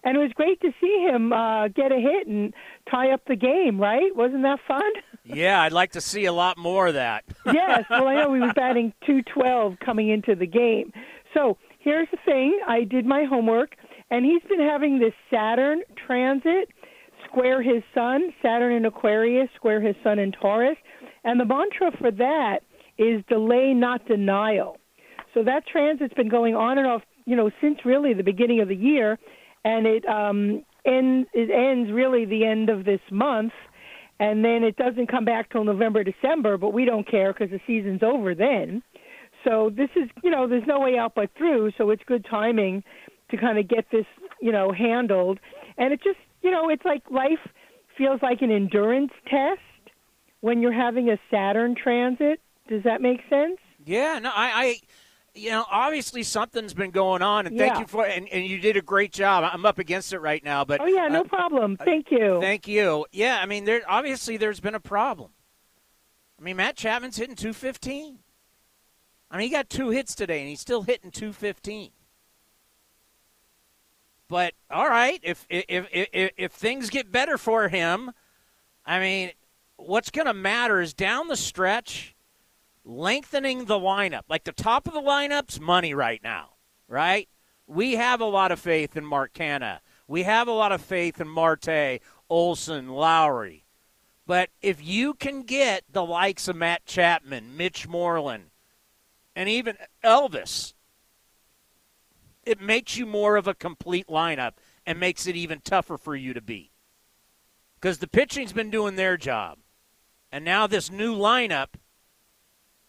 [0.05, 2.55] And it was great to see him uh, get a hit and
[2.89, 4.15] tie up the game, right?
[4.15, 4.81] Wasn't that fun?
[5.31, 7.23] Yeah, I'd like to see a lot more of that.
[7.45, 7.85] yes.
[7.91, 10.91] Well, I know he was batting 212 coming into the game.
[11.35, 13.77] So here's the thing I did my homework,
[14.11, 16.71] and he's been having this Saturn transit
[17.29, 20.77] square his sun, Saturn in Aquarius, square his sun in Taurus.
[21.25, 22.61] And the mantra for that
[22.99, 24.79] is delay, not denial.
[25.35, 28.69] So that transit's been going on and off, you know, since really the beginning of
[28.69, 29.19] the year,
[29.65, 33.53] and it um, it ends really the end of this month,
[34.19, 36.57] and then it doesn't come back till November, December.
[36.57, 38.83] But we don't care because the season's over then.
[39.45, 41.73] So this is, you know, there's no way out but through.
[41.79, 42.83] So it's good timing
[43.31, 44.07] to kind of get this,
[44.41, 45.39] you know, handled.
[45.77, 47.39] And it just, you know, it's like life
[47.97, 49.61] feels like an endurance test
[50.41, 52.41] when you're having a Saturn transit.
[52.69, 53.59] Does that make sense?
[53.85, 54.81] Yeah, no, I, I
[55.35, 57.81] you know, obviously something's been going on, and thank Yeah.
[57.81, 59.49] you for, and, and you did a great job.
[59.51, 61.77] I'm up against it right now, but Oh yeah, no uh, problem.
[61.77, 62.39] Thank you.
[62.41, 63.07] Thank you.
[63.13, 65.31] Yeah, I mean, there obviously there's been a problem.
[66.39, 68.19] I mean, Matt Chapman's hitting 215.
[69.31, 71.91] I mean, he got two hits today, and he's still hitting 215.
[74.29, 78.13] But all right, if if if, if things get better for him,
[78.85, 79.33] I mean,
[79.77, 82.15] what's going to matter is down the stretch,
[82.85, 84.23] lengthening the lineup.
[84.29, 86.51] Like the top of the lineup's money right now,
[86.89, 87.29] right?
[87.67, 89.81] We have a lot of faith in Mark Canha.
[90.07, 93.65] We have a lot of faith in Marte, Olson, Lowrie.
[94.27, 98.51] But if you can get the likes of Matt Chapman, Mitch Moreland,
[99.37, 100.75] and even Elvis,
[102.49, 104.53] it makes you more of a complete lineup
[104.87, 106.73] and makes it even tougher for you to beat.
[107.75, 109.59] Because the pitching's been doing their job.
[110.33, 111.75] And now this new lineup,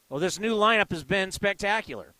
[0.07, 2.15] well, this new lineup has been spectacular.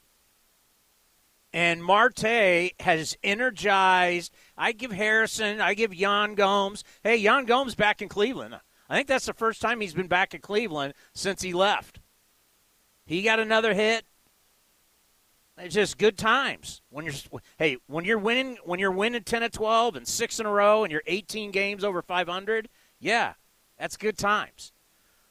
[1.54, 4.34] And Marte has energized.
[4.58, 6.84] I give Harrison, I give Yan Gomes.
[7.04, 8.60] Hey, Yan Gomes back in Cleveland.
[8.90, 12.02] I think that's the first time he's been back in Cleveland since he left.
[13.06, 14.06] He got another hit.
[15.62, 17.14] It's just good times when you're
[17.58, 20.84] hey when you're winning when you're winning ten to twelve and six in a row
[20.84, 22.70] and you're 18 games over 500.
[23.00, 23.34] Yeah,
[23.78, 24.72] that's good times.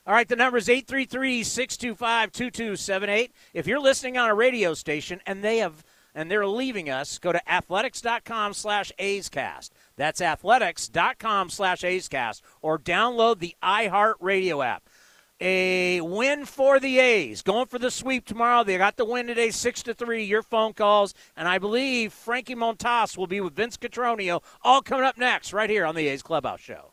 [0.07, 3.31] All right, the number is 833-625-2278.
[3.53, 7.33] If you're listening on a radio station and they have and they're leaving us, go
[7.33, 9.69] to athletics.com slash A'scast.
[9.97, 12.41] That's athletics.com slash A'scast.
[12.63, 14.89] Or download the iHeartRadio app
[15.41, 17.43] a win for the A's.
[17.43, 18.65] Going for the sweep tomorrow.
[18.65, 20.25] They got the win today, six to three.
[20.25, 24.43] Your phone calls, and I believe Frankie Montas will be with Vince Cotroneo.
[24.63, 26.93] All coming up next, right here on the A's Clubhouse Show.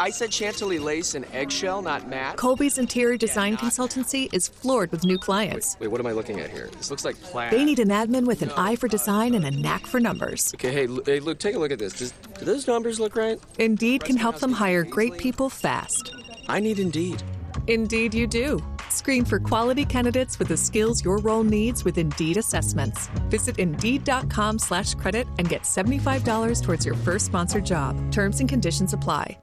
[0.00, 2.38] I said chantilly lace and eggshell, not matte.
[2.38, 5.76] Colby's interior design consultancy is floored with new clients.
[5.78, 6.70] Wait, what am I looking at here?
[6.78, 7.52] This looks like plaid.
[7.52, 10.54] They need an admin with an eye for design and a knack for numbers.
[10.54, 11.92] Okay, hey, hey, look, take a look at this.
[11.92, 13.38] Does, do those numbers look right?
[13.58, 16.14] Indeed can help them hire great people fast.
[16.48, 17.22] I need Indeed.
[17.66, 18.58] Indeed, you do.
[18.88, 23.08] Screen for quality candidates with the skills your role needs with Indeed assessments.
[23.28, 28.10] Visit Indeed.com slash credit and get $75 towards your first sponsored job.
[28.10, 29.36] Terms and conditions apply.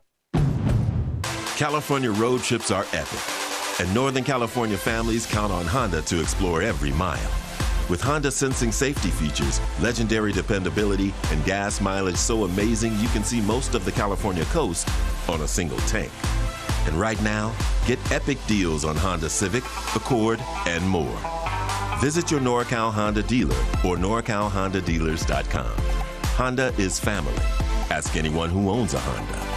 [1.58, 6.92] California road trips are epic, and Northern California families count on Honda to explore every
[6.92, 7.32] mile.
[7.90, 13.42] With Honda sensing safety features, legendary dependability, and gas mileage so amazing you can see
[13.42, 14.88] most of the California coast
[15.28, 16.12] on a single tank.
[16.86, 17.56] And right now,
[17.88, 19.64] get epic deals on Honda Civic,
[19.96, 21.20] Accord, and more.
[22.00, 25.74] Visit your NorCal Honda dealer or NorCalHondaDealers.com.
[26.36, 27.34] Honda is family.
[27.90, 29.57] Ask anyone who owns a Honda.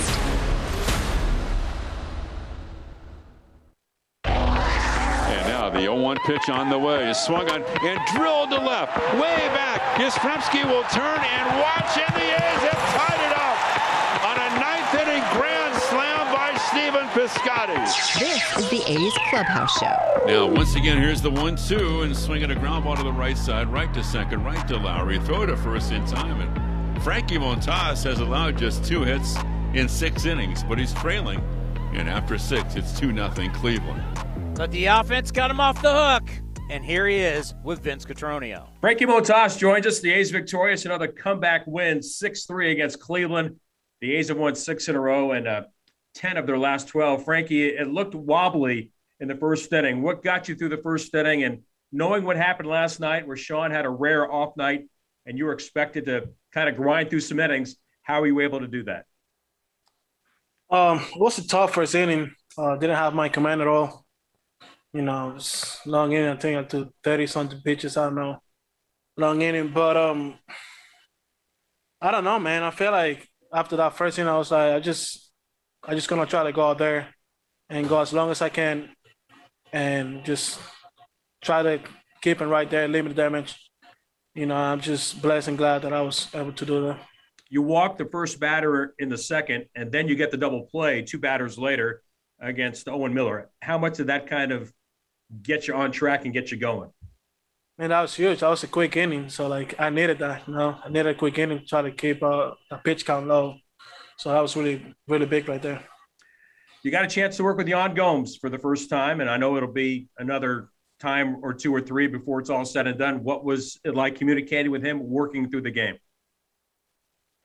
[5.81, 9.81] The 0-1 pitch on the way is swung on and drilled to left, way back.
[9.99, 13.57] Yastrzemski will turn and watch, and the A's have tied it up
[14.29, 17.73] on a ninth inning grand slam by Stephen Piscotty.
[18.19, 20.23] This is the A's Clubhouse Show.
[20.27, 23.67] Now, once again, here's the one-two and swinging a ground ball to the right side,
[23.69, 25.25] right to second, right to Lowrie.
[25.25, 26.41] throw to first in time.
[26.41, 29.35] And Frankie Montas has allowed just two hits
[29.73, 31.41] in six innings, but he's trailing.
[31.93, 34.03] And after six, it's 2 nothing Cleveland.
[34.61, 36.29] But the offense got him off the hook.
[36.69, 38.67] And here he is with Vince Cotroneo.
[38.79, 40.01] Frankie Montas joins us.
[40.01, 43.55] The A's victorious, another comeback win, 6 3 against Cleveland.
[44.01, 45.63] The A's have won six in a row and uh,
[46.13, 47.25] 10 of their last 12.
[47.25, 50.03] Frankie, it looked wobbly in the first inning.
[50.03, 51.41] What got you through the first inning?
[51.41, 54.87] And knowing what happened last night, where Sean had a rare off night
[55.25, 58.59] and you were expected to kind of grind through some innings, how were you able
[58.59, 59.05] to do that?
[60.69, 62.35] Um, it was a tough first inning.
[62.55, 64.05] Uh, didn't have my command at all.
[64.93, 65.37] You know,
[65.85, 66.29] long inning.
[66.29, 67.95] I think I threw thirty something pitches.
[67.95, 68.41] I don't know,
[69.15, 69.69] long inning.
[69.69, 70.35] But um,
[72.01, 72.63] I don't know, man.
[72.63, 75.31] I feel like after that first inning, I was like, I just,
[75.81, 77.07] I just gonna try to go out there
[77.69, 78.89] and go as long as I can,
[79.71, 80.59] and just
[81.41, 81.79] try to
[82.21, 83.57] keep it right there, limit the damage.
[84.35, 86.99] You know, I'm just blessed and glad that I was able to do that.
[87.49, 91.01] You walk the first batter in the second, and then you get the double play
[91.01, 92.03] two batters later
[92.41, 93.49] against Owen Miller.
[93.61, 94.71] How much did that kind of
[95.41, 96.91] get you on track and get you going?
[97.77, 98.39] Man, that was huge.
[98.39, 100.47] That was a quick inning, so like I needed that.
[100.47, 103.27] You know, I needed a quick inning to try to keep uh, the pitch count
[103.27, 103.55] low.
[104.17, 105.83] So that was really, really big right there.
[106.83, 109.37] You got a chance to work with Yan Gomes for the first time, and I
[109.37, 110.69] know it'll be another
[110.99, 113.23] time or two or three before it's all said and done.
[113.23, 115.97] What was it like communicating with him, working through the game?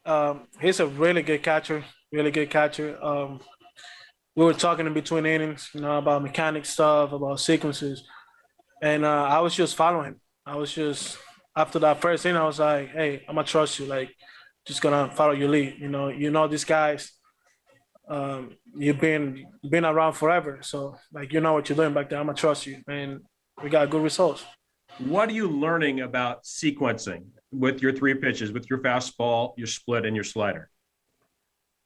[0.05, 3.03] Um, he's a really good catcher, really good catcher.
[3.03, 3.41] Um,
[4.37, 8.05] we were talking in between innings, you know, about mechanic stuff, about sequences,
[8.83, 10.21] and uh, I was just following him.
[10.45, 11.19] I was just
[11.57, 13.87] after that first inning, I was like, "Hey, I'm gonna trust you.
[13.87, 14.15] Like,
[14.67, 15.77] just gonna follow your lead.
[15.79, 17.13] You know, you know these guys.
[18.09, 22.21] Um, you've been been around forever, so like you know what you're doing back there.
[22.21, 23.21] I'm gonna trust you, and
[23.63, 24.45] we got good results.
[24.99, 30.05] What are you learning about sequencing with your three pitches, with your fastball, your split,
[30.05, 30.71] and your slider?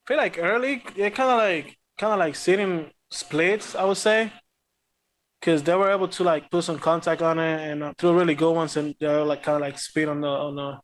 [0.04, 3.98] I feel like early, it kind of like kind of like sitting splits, I would
[3.98, 4.32] say,
[5.38, 8.34] because they were able to like put some contact on it and uh, threw really
[8.34, 10.78] good ones, and they were like kind of like speed on the on the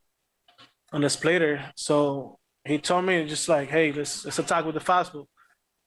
[0.93, 1.71] on the splitter.
[1.75, 5.25] So he told me just like, hey, let's let's attack with the fastball,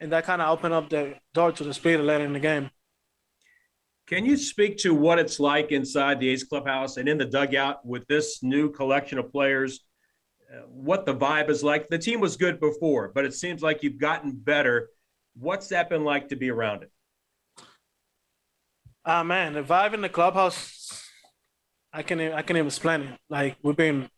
[0.00, 2.70] and that kind of opened up the door to the splitter later in the game.
[4.08, 7.86] Can you speak to what it's like inside the A's clubhouse and in the dugout
[7.86, 9.84] with this new collection of players?
[10.52, 11.86] Uh, what the vibe is like?
[11.86, 14.88] The team was good before, but it seems like you've gotten better.
[15.34, 16.90] What's that been like to be around it?
[19.04, 21.08] Ah man, the vibe in the clubhouse,
[21.92, 23.20] I can I can even explain it.
[23.28, 24.08] Like we've been,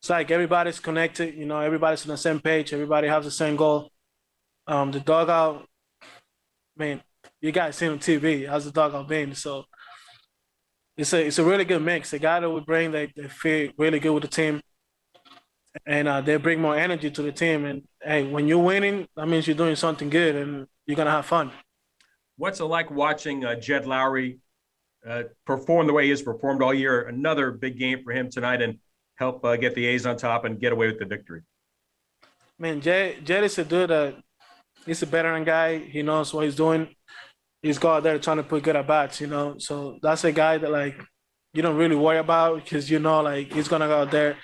[0.00, 1.34] it's like everybody's connected.
[1.34, 2.72] You know, everybody's on the same page.
[2.72, 3.90] Everybody has the same goal.
[4.66, 5.66] Um, the dugout,
[6.76, 7.02] man,
[7.40, 8.48] you guys seen on TV.
[8.48, 9.34] How's the dugout been?
[9.34, 9.64] So
[10.96, 12.10] it's a it's a really good mix.
[12.10, 14.60] The guy that we bring, they they feel really good with the team,
[15.86, 17.64] and uh, they bring more energy to the team.
[17.64, 21.26] And hey, when you're winning, that means you're doing something good, and you're gonna have
[21.26, 21.50] fun.
[22.36, 24.38] What's it like watching uh, Jed Lowrie
[25.06, 27.08] uh, perform the way he has performed all year?
[27.08, 28.78] Another big game for him tonight, and
[29.16, 31.42] help uh, get the A's on top and get away with the victory.
[32.58, 34.16] Man, Jed, Jed is a dude that
[34.86, 35.78] he's a veteran guy.
[35.78, 36.88] He knows what he's doing.
[37.62, 39.56] He's go out there trying to put good at bats, you know.
[39.58, 41.00] So that's a guy that like
[41.52, 44.36] you don't really worry about because you know like he's gonna go out there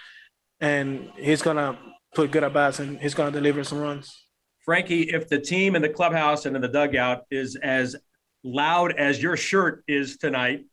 [0.61, 1.79] and he's gonna
[2.15, 4.25] put good at bats and he's gonna deliver some runs.
[4.65, 7.97] Frankie, if the team in the clubhouse and in the dugout is as
[8.45, 10.65] loud as your shirt is tonight,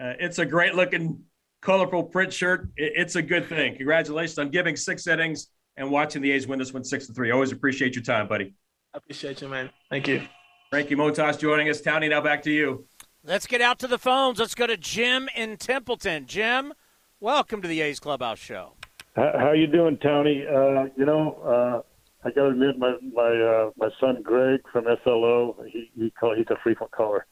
[0.00, 1.22] uh, it's a great looking,
[1.62, 2.68] colorful print shirt.
[2.76, 3.76] It's a good thing.
[3.76, 7.30] Congratulations on giving six innings and watching the A's win this one six to three.
[7.30, 8.54] Always appreciate your time, buddy.
[8.94, 9.70] I appreciate you, man.
[9.90, 10.22] Thank you.
[10.70, 11.80] Frankie Montas joining us.
[11.80, 12.86] Townie, now back to you.
[13.22, 14.38] Let's get out to the phones.
[14.38, 16.26] Let's go to Jim in Templeton.
[16.26, 16.72] Jim,
[17.20, 18.74] welcome to the A's Clubhouse Show.
[19.20, 20.44] How you doing, Tony?
[20.46, 24.86] Uh, you know, uh, I got to admit, my my uh, my son Greg from
[25.04, 27.26] SLO, he he call, he's a frequent caller,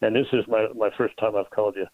[0.00, 1.86] and this is my my first time I've called you.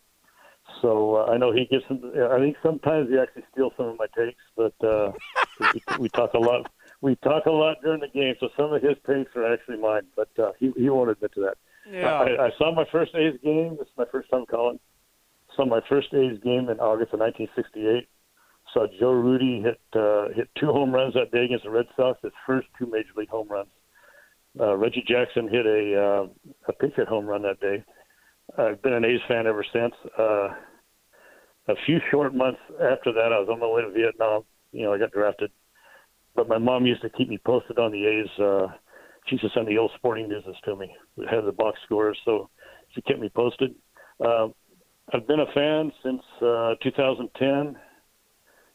[0.83, 1.85] So uh, I know he gets.
[1.89, 5.13] Some, I think sometimes he actually steals some of my takes, but uh,
[5.61, 6.71] we, we talk a lot.
[7.01, 10.07] We talk a lot during the game, so some of his takes are actually mine,
[10.15, 11.57] but uh, he he won't admit to that.
[11.91, 12.15] Yeah.
[12.15, 13.77] I, I saw my first A's game.
[13.79, 14.79] This is my first time calling.
[15.57, 18.09] Saw my first A's game in August of 1968
[18.75, 22.19] saw Joe Rudi hit uh, hit two home runs that day against the Red Sox,
[22.23, 23.71] his first two major league home runs.
[24.61, 27.83] Uh, Reggie Jackson hit a uh, a pitch hit home run that day.
[28.59, 29.95] I've been an A's fan ever since.
[30.19, 30.49] Uh,
[31.67, 34.43] a few short months after that, I was on my way to Vietnam.
[34.73, 35.51] You know, I got drafted,
[36.35, 38.39] but my mom used to keep me posted on the A's.
[38.39, 38.67] Uh,
[39.27, 40.95] she used to send the old sporting news to me.
[41.17, 42.51] We had the box scores, so
[42.95, 43.75] she kept me posted.
[44.25, 44.49] Uh,
[45.13, 47.77] I've been a fan since uh, 2010.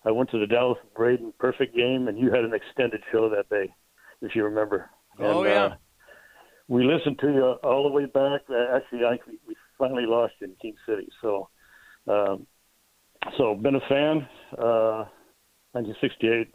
[0.05, 3.49] I went to the Dallas Braden perfect game, and you had an extended show that
[3.49, 3.73] day,
[4.21, 4.89] if you remember.
[5.19, 5.65] Oh, yeah.
[5.65, 5.75] Uh,
[6.67, 8.41] we listened to you all the way back.
[8.49, 11.09] Uh, actually, I we finally lost you in King City.
[11.21, 11.49] So,
[12.07, 12.47] um,
[13.37, 14.27] so been a fan.
[14.57, 15.05] Uh,
[15.73, 16.47] 1968,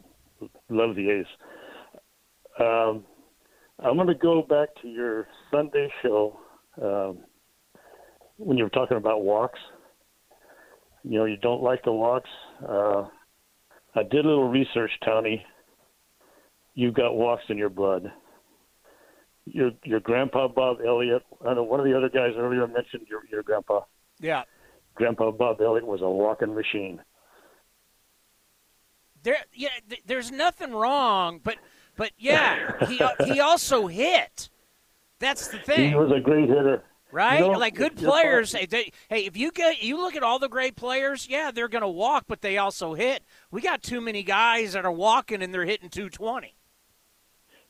[0.71, 1.27] love the A's.
[2.61, 3.05] Um,
[3.81, 6.39] I'm going to go back to your Sunday show
[6.81, 7.19] um,
[8.39, 9.59] when you were talking about walks.
[11.03, 12.31] You know, you don't like the walks.
[12.67, 13.05] Uh,
[13.95, 15.45] I did a little research, Tony.
[16.75, 18.11] You've got walks in your blood.
[19.47, 21.23] your your grandpa Bob Elliott.
[21.47, 23.81] I know one of the other guys earlier mentioned your your grandpa.
[24.21, 24.43] Yeah.
[24.95, 27.01] Grandpa Bob Elliott was a walking machine.
[29.23, 31.57] There, yeah, th- there's nothing wrong, but
[31.97, 34.49] but yeah, he he also hit.
[35.19, 35.91] That's the thing.
[35.91, 36.83] He was a great hitter.
[37.15, 37.39] Right?
[37.39, 38.53] You know, like good players.
[38.53, 41.69] Hey, they, hey, if you get you look at all the great players, yeah, they're
[41.69, 43.23] going to walk, but they also hit.
[43.53, 46.57] We got too many guys that are walking and they're hitting 220.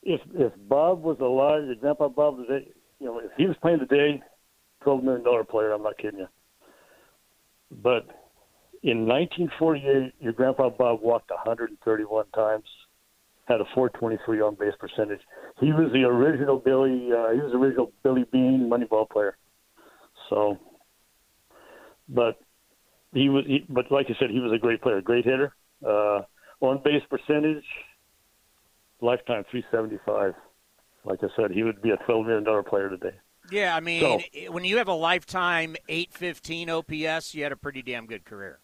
[0.02, 2.66] If if Bob was alive, your grandpa Bob was, a-
[3.00, 4.22] you know, if he was playing today,
[4.82, 5.72] twelve million dollar player.
[5.72, 6.28] I'm not kidding you.
[7.70, 8.06] But
[8.82, 12.64] in 1948, your grandpa Bob walked 131 times,
[13.46, 15.20] had a 423 on base percentage.
[15.60, 17.10] He was the original Billy.
[17.12, 19.36] Uh, he was the original Billy Beane Moneyball player.
[20.30, 20.58] So,
[22.08, 22.38] but
[23.12, 23.44] he was.
[23.46, 25.54] He, but like I said, he was a great player, great hitter.
[25.86, 26.22] Uh,
[26.60, 27.64] on base percentage,
[29.00, 30.34] lifetime 375.
[31.04, 33.14] Like I said, he would be a 12 million dollar player today.
[33.50, 37.82] Yeah, I mean, So- when you have a lifetime 815 OPS, you had a pretty
[37.82, 38.60] damn good career.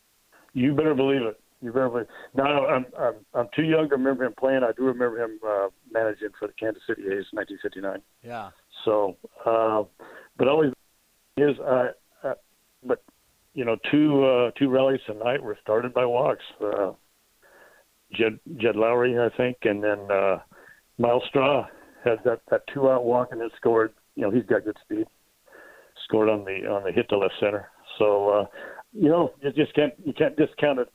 [0.55, 1.39] You better believe it.
[1.63, 2.07] You believe.
[2.35, 4.63] Now I'm I'm I'm too young to remember him playing.
[4.63, 8.01] I do remember him uh, managing for the Kansas City A's in 1959.
[8.23, 8.51] Yeah.
[8.85, 9.85] So, uh,
[10.39, 10.73] but always
[11.37, 11.59] is.
[11.59, 11.89] Uh,
[12.25, 12.35] uh,
[12.83, 13.03] but
[13.55, 16.45] you know, two uh, two rallies tonight were started by walks.
[16.61, 16.93] Uh,
[18.13, 20.39] Jed Jed Lowrie, I think, and then uh,
[20.99, 21.67] Myles Straw
[22.05, 23.93] had that that two out walk and then scored.
[24.17, 25.07] You know, he's got good speed.
[26.05, 27.69] Scored on the on the hit to left center.
[27.99, 28.47] So, uh,
[28.93, 30.89] you know, you just can't you can't discount it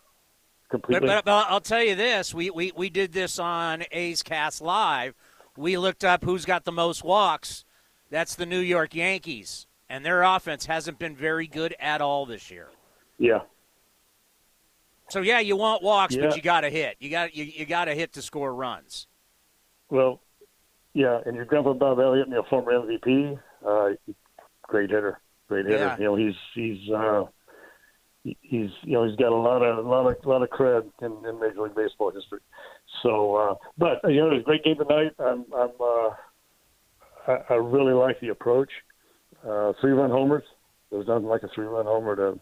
[0.70, 1.08] completely.
[1.08, 5.14] but, but I'll tell you this: we, we we did this on A's Cast Live.
[5.58, 7.66] We looked up who's got the most walks.
[8.10, 12.50] That's the New York Yankees, and their offense hasn't been very good at all this
[12.52, 12.70] year.
[13.18, 13.40] yeah.
[15.10, 16.28] So yeah, you want walks, Yeah.
[16.28, 16.96] but you got to hit.
[17.00, 19.06] You got you, you got to hit to score runs.
[19.90, 20.20] Well,
[20.94, 23.38] yeah, and your grandpa Bob Elliott, you know, former MVP,
[23.68, 23.90] uh,
[24.64, 25.78] great hitter, great hitter.
[25.78, 25.98] Yeah.
[26.00, 27.26] You know, he's he's uh,
[28.42, 31.40] he's you know he's got a lot of lot of lot of cred in, in
[31.40, 32.40] Major League Baseball history.
[33.04, 35.14] So, uh, but you know, it was a great game tonight.
[35.20, 36.10] I'm I'm uh,
[37.28, 38.72] I, I really like the approach.
[39.48, 40.44] Uh, three run homers.
[40.90, 42.40] There was nothing like a three run homer to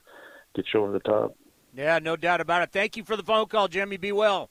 [0.56, 1.36] get you over the top.
[1.76, 2.72] Yeah, no doubt about it.
[2.72, 3.98] Thank you for the phone call, Jimmy.
[3.98, 4.50] Be well.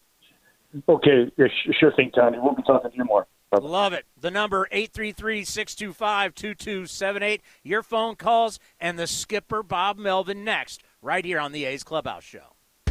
[0.89, 1.47] Okay, yeah,
[1.79, 2.39] sure thing, Tony.
[2.41, 3.27] We'll be talking to you more.
[3.61, 4.07] Love it.
[4.19, 7.41] The number 833-625-2278.
[7.63, 12.25] Your phone calls and the skipper Bob Melvin next right here on the A's Clubhouse
[12.25, 12.55] show.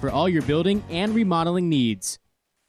[0.00, 2.18] for all your building and remodeling needs.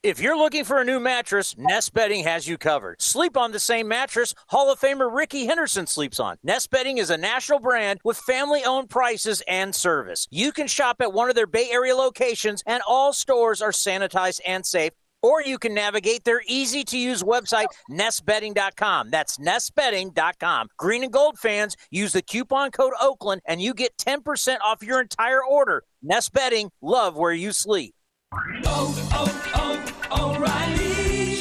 [0.02, 3.00] If you're looking for a new mattress, Nest Bedding has you covered.
[3.00, 6.38] Sleep on the same mattress Hall of Famer Rickey Henderson sleeps on.
[6.42, 10.26] Nest Bedding is a national brand with family owned prices and service.
[10.28, 14.40] You can shop at one of their Bay Area locations, and all stores are sanitized
[14.44, 14.90] and safe.
[15.22, 19.10] Or you can navigate their easy to use website, nestbedding.com.
[19.10, 20.68] That's nestbedding.com.
[20.76, 25.00] Green and gold fans, use the coupon code Oakland and you get 10% off your
[25.00, 25.84] entire order.
[26.02, 27.94] Nest Bedding, love where you sleep.
[28.64, 30.91] Oh, oh, oh,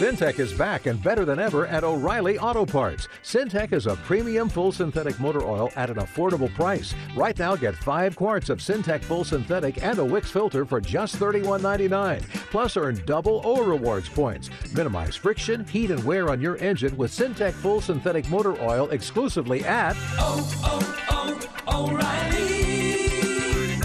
[0.02, 3.08] Syntec is back and better than ever at O'Reilly Auto Parts.
[3.22, 6.96] Syntec is a premium full synthetic motor oil at an affordable price.
[7.16, 11.18] Right now, get five quarts of Syntec full synthetic and a Wix filter for just
[11.18, 12.28] $31.99.
[12.50, 14.50] Plus, earn double O rewards points.
[14.74, 19.64] Minimize friction, heat, and wear on your engine with Syntec full synthetic motor oil exclusively
[19.66, 23.80] at oh, oh, oh, O'Reilly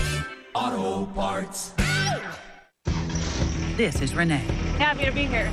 [0.54, 1.74] Auto Parts.
[3.76, 4.46] This is Renee.
[4.78, 5.52] Happy to be here.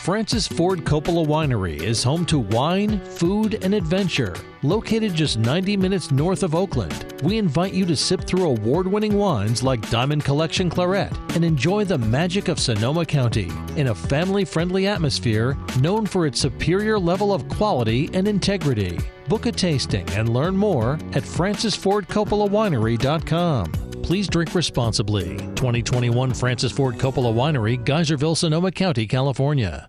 [0.00, 4.34] Francis Ford Coppola Winery is home to wine, food, and adventure.
[4.62, 9.16] Located just 90 minutes north of Oakland, we invite you to sip through award winning
[9.16, 14.44] wines like Diamond Collection Claret and enjoy the magic of Sonoma County in a family
[14.44, 18.98] friendly atmosphere known for its superior level of quality and integrity.
[19.28, 23.72] Book a tasting and learn more at francisfordcoppolawinery.com.
[24.02, 25.38] Please drink responsibly.
[25.38, 29.88] 2021 Francis Ford Coppola Winery, Geyserville, Sonoma County, California.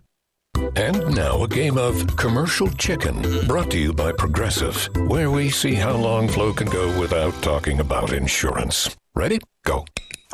[0.74, 5.74] And now a game of commercial chicken brought to you by Progressive, where we see
[5.74, 8.96] how long Flo can go without talking about insurance.
[9.14, 9.40] Ready?
[9.64, 9.84] Go.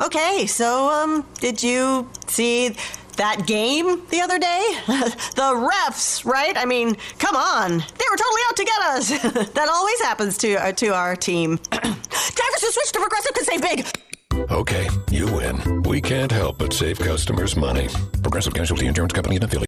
[0.00, 2.76] Okay, so um, did you see
[3.16, 4.62] that game the other day?
[4.86, 6.56] the refs, right?
[6.56, 9.08] I mean, come on, they were totally out to get us.
[9.54, 11.56] that always happens to uh, to our team.
[11.70, 13.86] Drivers who switch to Progressive can save big.
[14.52, 15.82] Okay, you win.
[15.82, 17.88] We can't help but save customers money.
[18.22, 19.67] Progressive Casualty Insurance Company and affiliate.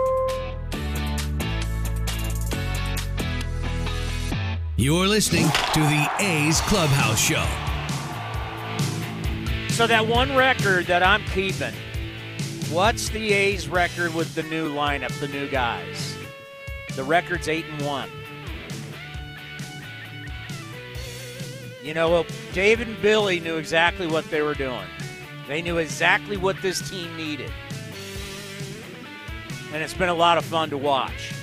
[4.81, 7.45] You're listening to the A's Clubhouse Show.
[9.69, 11.75] So that one record that I'm keeping,
[12.71, 16.17] what's the A's record with the new lineup, the new guys?
[16.95, 18.09] The record's eight and one.
[21.83, 24.87] You know, well, David and Billy knew exactly what they were doing.
[25.47, 27.51] They knew exactly what this team needed.
[29.73, 31.33] And it's been a lot of fun to watch.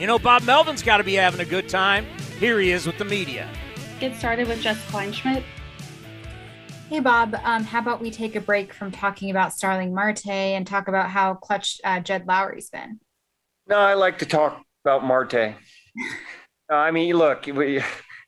[0.00, 2.06] You know, Bob Melvin's got to be having a good time.
[2.38, 3.46] Here he is with the media.
[4.00, 5.42] Get started with Jess Kleinschmidt.
[6.88, 7.34] Hey, Bob.
[7.44, 11.10] Um, how about we take a break from talking about Starling Marte and talk about
[11.10, 12.98] how clutch uh, Jed Lowrie's been?
[13.66, 15.34] No, I like to talk about Marte.
[15.34, 15.52] uh,
[16.70, 17.82] I mean, look, we,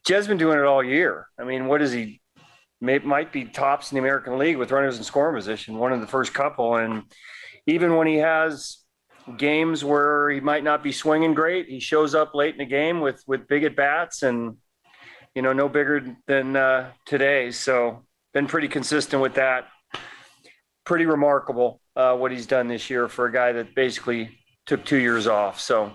[0.04, 1.26] Jed's been doing it all year.
[1.40, 2.20] I mean, what is he?
[2.82, 6.02] May, might be tops in the American League with runners in scoring position, one of
[6.02, 6.76] the first couple.
[6.76, 7.04] And
[7.66, 8.81] even when he has
[9.36, 13.00] games where he might not be swinging great, he shows up late in the game
[13.00, 14.56] with with big at bats, and
[15.34, 17.50] you know, no bigger than uh, today.
[17.50, 18.04] So,
[18.34, 19.68] been pretty consistent with that.
[20.84, 24.96] Pretty remarkable uh, what he's done this year for a guy that basically took two
[24.96, 25.60] years off.
[25.60, 25.92] So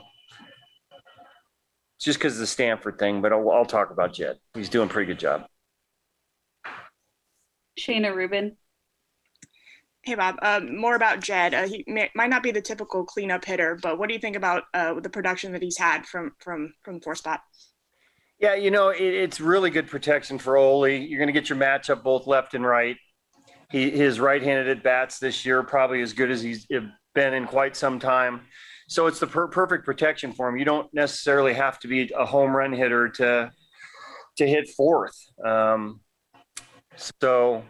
[1.97, 4.37] it's just because of the Stanford thing, but I'll, I'll talk about Jed.
[4.53, 5.45] He's doing a pretty good job.
[7.79, 8.57] Shayna Rubin.
[10.07, 11.53] Hey Bob, uh, more about Jed.
[11.53, 14.37] Uh, he may, might not be the typical cleanup hitter, but what do you think
[14.37, 17.41] about uh, the production that he's had from from from four spot?
[18.39, 20.87] Yeah, you know it, it's really good protection for Ole.
[20.87, 22.95] You're going to get your matchup both left and right.
[23.69, 26.65] He his right-handed at bats this year probably as good as he's
[27.13, 28.43] been in quite some time.
[28.87, 30.55] So it's the per- perfect protection for him.
[30.55, 33.51] You don't necessarily have to be a home run hitter to
[34.37, 35.17] to hit fourth.
[35.45, 35.99] Um,
[36.95, 37.65] so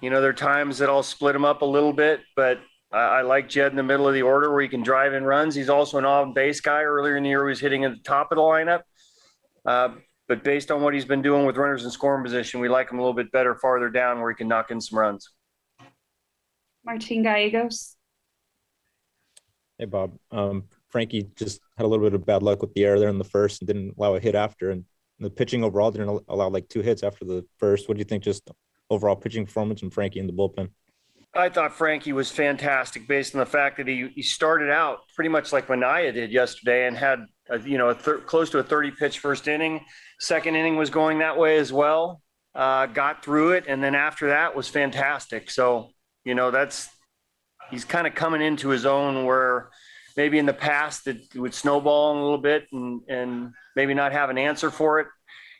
[0.00, 2.58] you know, there are times that I'll split him up a little bit, but
[2.92, 5.24] I, I, like Jed in the middle of the order where he can drive in
[5.24, 5.54] runs.
[5.54, 6.82] He's also an on base guy.
[6.82, 8.82] Earlier in the year, he was hitting at the top of the lineup.
[9.66, 9.96] Uh,
[10.28, 12.98] but based on what he's been doing with runners in scoring position, we like him
[12.98, 15.30] a little bit better farther down where he can knock in some runs.
[16.84, 17.96] Martin Gallegos.
[19.78, 20.16] Hey, Bob.
[20.30, 23.18] Um, Frankie just had a little bit of bad luck with the air there in
[23.18, 24.70] the first and didn't allow a hit after.
[24.70, 24.84] And
[25.18, 27.88] the pitching overall didn't allow like two hits after the first.
[27.88, 28.22] What do you think?
[28.22, 28.50] Just
[28.90, 30.70] overall pitching performance from Frankie in the bullpen.
[31.34, 35.28] I thought Frankie was fantastic based on the fact that he, he started out pretty
[35.28, 38.62] much like Manaea did yesterday and had a, you know a thir- close to a
[38.62, 39.84] 30 pitch first inning.
[40.18, 42.22] Second inning was going that way as well.
[42.54, 45.50] Uh, got through it, and then after that was fantastic.
[45.50, 45.90] So
[46.24, 46.88] you know that's
[47.70, 49.68] he's kind of coming into his own where
[50.16, 54.30] maybe in the past it would snowball a little bit and and maybe not have
[54.30, 55.06] an answer for it.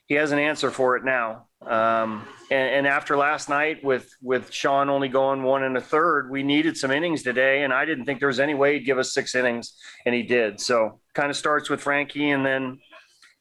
[0.08, 1.48] He has an answer for it now.
[1.60, 6.30] Um, and, and, after last night with with Sean only going one and a third,
[6.30, 8.96] we needed some innings today, and I didn't think there was any way he'd give
[8.96, 9.74] us six innings,
[10.06, 10.60] and he did.
[10.60, 12.78] So kind of starts with Frankie, and then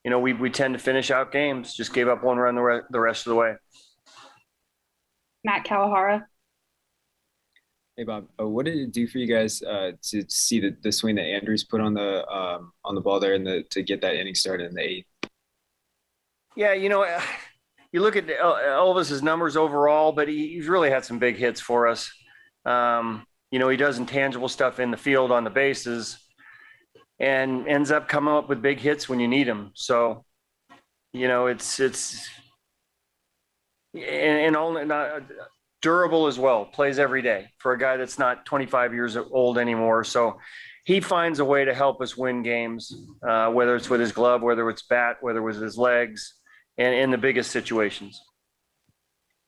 [0.04, 1.76] you know we we tend to finish out games.
[1.76, 3.54] Just gave up one run the, re- the rest of the way.
[5.46, 6.26] Matt Kawahara.
[7.96, 10.92] Hey Bob, uh, what did it do for you guys uh, to see the, the
[10.92, 14.02] swing that Andrus put on the um, on the ball there and the to get
[14.02, 15.08] that inning started in the eighth?
[16.58, 17.06] Yeah, you know,
[17.94, 21.88] you look at Elvis's numbers overall, but he, he's really had some big hits for
[21.88, 22.12] us.
[22.66, 26.18] Um, you know, he does intangible stuff in the field on the bases,
[27.20, 29.72] and ends up coming up with big hits when you need him.
[29.74, 30.26] So,
[31.14, 32.28] you know, it's it's
[33.94, 35.24] and, and only not
[35.82, 36.66] durable as well.
[36.66, 40.04] Plays every day for a guy that's not 25 years old anymore.
[40.04, 40.40] So
[40.86, 42.94] he finds a way to help us win games,
[43.26, 46.37] uh, whether it's with his glove, whether it's bat, whether it was his legs,
[46.78, 48.22] and in the biggest situations.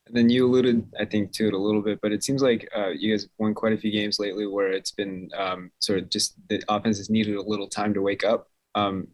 [0.08, 2.68] And then you alluded, I think, to it a little bit, but it seems like
[2.76, 6.00] uh, you guys have won quite a few games lately where it's been um, sort
[6.00, 8.48] of just the offense has needed a little time to wake up.
[8.74, 9.10] Um,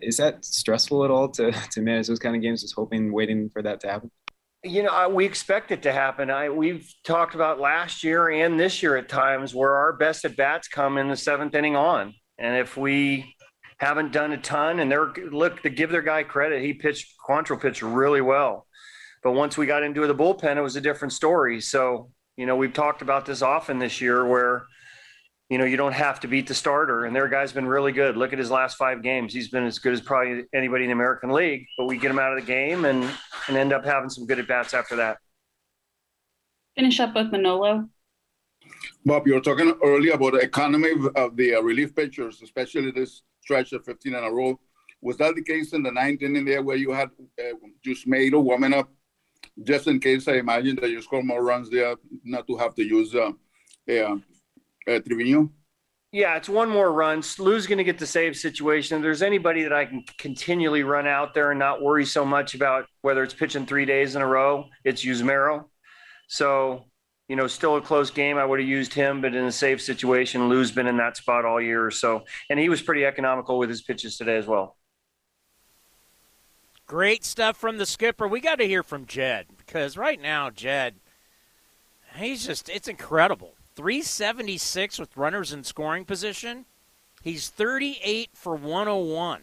[0.00, 3.50] is that stressful at all to to manage those kind of games, just hoping, waiting
[3.50, 4.10] for that to happen?
[4.66, 6.30] you know, we expect it to happen.
[6.30, 10.36] I, we've talked about last year and this year at times where our best at
[10.36, 12.14] bats come in the seventh inning on.
[12.38, 13.35] And if we
[13.78, 17.60] haven't done a ton, and they're look to give their guy credit, he pitched Quantrill
[17.60, 18.66] pitched really well.
[19.22, 21.60] But once we got into the bullpen, it was a different story.
[21.60, 24.66] So, you know, we've talked about this often this year where
[25.48, 27.04] you know, you don't have to beat the starter.
[27.04, 28.16] And their guy's been really good.
[28.16, 29.32] Look at his last five games.
[29.32, 32.18] He's been as good as probably anybody in the American League, but we get him
[32.18, 33.08] out of the game and,
[33.46, 35.18] and end up having some good at bats after that.
[36.74, 37.88] Finish up with Manolo.
[39.04, 43.22] Bob, you were talking earlier about the economy of the uh, relief pitchers, especially this
[43.46, 44.58] stretch of 15 in a row.
[45.00, 48.34] Was that the case in the ninth inning there where you had uh, just made
[48.34, 48.88] a warming up,
[49.62, 51.94] just in case I imagine that you score more runs there,
[52.24, 53.30] not to have to use uh,
[53.88, 55.50] uh, uh, Trivino?
[56.12, 57.22] Yeah, it's one more run.
[57.38, 58.96] Lou's going to get the save situation.
[58.96, 62.54] If there's anybody that I can continually run out there and not worry so much
[62.54, 65.66] about whether it's pitching three days in a row, it's Yusmeiro.
[66.28, 66.84] So,
[67.28, 68.38] you know, still a close game.
[68.38, 71.44] I would have used him, but in a safe situation, Lou's been in that spot
[71.44, 71.84] all year.
[71.84, 74.76] Or so, and he was pretty economical with his pitches today as well.
[76.86, 78.28] Great stuff from the skipper.
[78.28, 80.94] We got to hear from Jed because right now, Jed,
[82.14, 86.64] he's just, it's incredible 376 with runners in scoring position.
[87.22, 89.42] He's 38 for 101.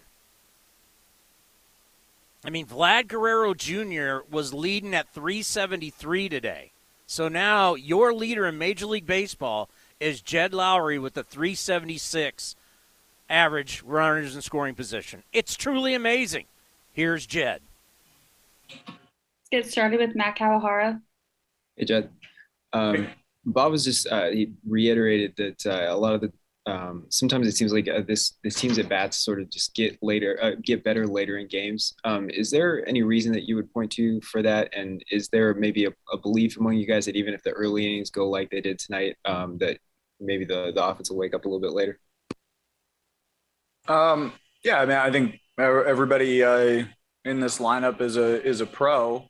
[2.46, 4.26] I mean, Vlad Guerrero Jr.
[4.30, 6.73] was leading at 373 today.
[7.14, 12.56] So now your leader in Major League Baseball is Jed Lowrie with the 376
[13.30, 15.22] average runners in scoring position.
[15.32, 16.46] It's truly amazing.
[16.92, 17.62] Here's Jed.
[18.68, 18.90] Let's
[19.52, 21.04] get started with Matt Kawahara.
[21.76, 22.10] Hey, Jed.
[22.74, 23.10] Um,
[23.46, 26.34] Bob was just uh, he reiterated that uh, a lot of the
[26.66, 29.98] um, sometimes it seems like uh, this this teams at bats sort of just get
[30.02, 31.94] later uh, get better later in games.
[32.06, 34.70] Um, is there any reason that you would point to for that?
[34.74, 37.86] And is there maybe a, a belief among you guys that even if the early
[37.86, 39.78] innings go like they did tonight, um, that
[40.22, 42.00] maybe the the offense will wake up a little bit later?
[43.90, 44.32] Um,
[44.64, 46.86] yeah, I mean, I think everybody uh,
[47.26, 49.28] in this lineup is a is a pro.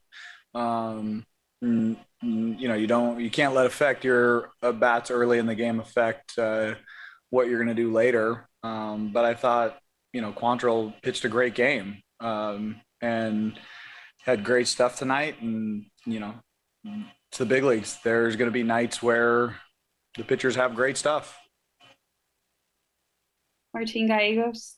[0.54, 1.26] Um,
[1.60, 5.80] you know you don't you can't let affect your uh, bats early in the game
[5.80, 6.74] affect uh,
[7.34, 8.48] what you're going to do later.
[8.62, 9.78] Um, but I thought
[10.12, 13.58] you know Quantrill pitched a great game um, and
[14.24, 15.42] had great stuff tonight.
[15.42, 16.34] And you know
[17.28, 17.98] it's the big leagues.
[18.04, 19.56] There's going to be nights where
[20.16, 21.36] the pitchers have great stuff.
[23.74, 24.76] Martin Gallegos.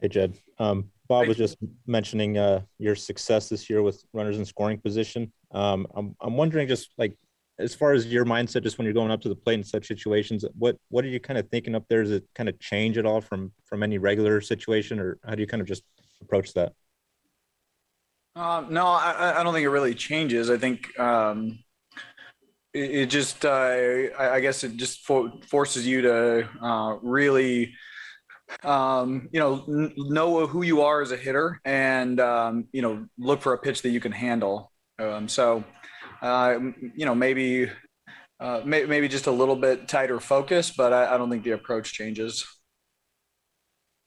[0.00, 0.38] Hey Jed.
[0.58, 1.56] Um, Bob was just
[1.86, 5.32] mentioning uh, your success this year with runners in scoring position.
[5.50, 7.16] Um, I'm I'm wondering just like
[7.58, 9.86] as far as your mindset, just when you're going up to the plate in such
[9.86, 12.02] situations, what what are you kind of thinking up there?
[12.02, 15.40] Does it kind of change at all from from any regular situation, or how do
[15.40, 15.82] you kind of just
[16.20, 16.72] approach that?
[18.36, 20.48] Um, no, I, I don't think it really changes.
[20.48, 21.58] I think um,
[22.72, 27.74] it, it just uh, I, I, guess it just for, forces you to uh, really
[28.62, 33.06] um, you know, n- know who you are as a hitter, and um, you know,
[33.18, 34.72] look for a pitch that you can handle.
[34.98, 35.64] Um, so,
[36.22, 36.58] uh,
[36.94, 37.70] you know, maybe
[38.40, 41.52] uh, may- maybe just a little bit tighter focus, but I, I don't think the
[41.52, 42.46] approach changes.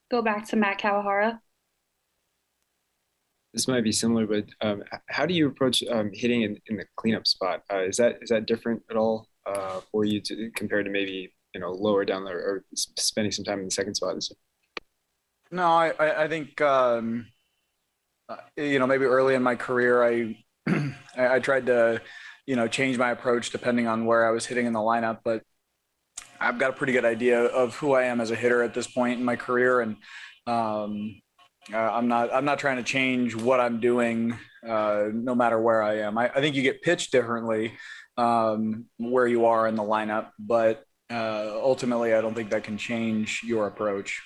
[0.10, 1.40] Go back to Matt Kawahara.
[3.54, 6.86] This might be similar, but um, how do you approach um, hitting in, in the
[6.96, 7.64] cleanup spot?
[7.72, 11.34] Uh, is that is that different at all uh, for you to compared to maybe
[11.54, 14.16] you know lower down there or spending some time in the second spot?
[14.16, 14.34] Is
[15.52, 17.28] No, I I, I think um,
[18.30, 20.38] uh, you know maybe early in my career I,
[21.18, 22.02] I I tried to
[22.46, 25.44] you know change my approach depending on where I was hitting in the lineup, but
[26.40, 28.88] I've got a pretty good idea of who I am as a hitter at this
[28.88, 29.98] point in my career, and
[30.48, 31.22] um,
[31.72, 34.38] uh, I'm not I'm not trying to change what I'm doing
[34.68, 36.18] uh, no matter where I am.
[36.18, 37.74] I, I think you get pitched differently
[38.18, 42.78] um, where you are in the lineup, but uh, ultimately I don't think that can
[42.78, 44.22] change your approach.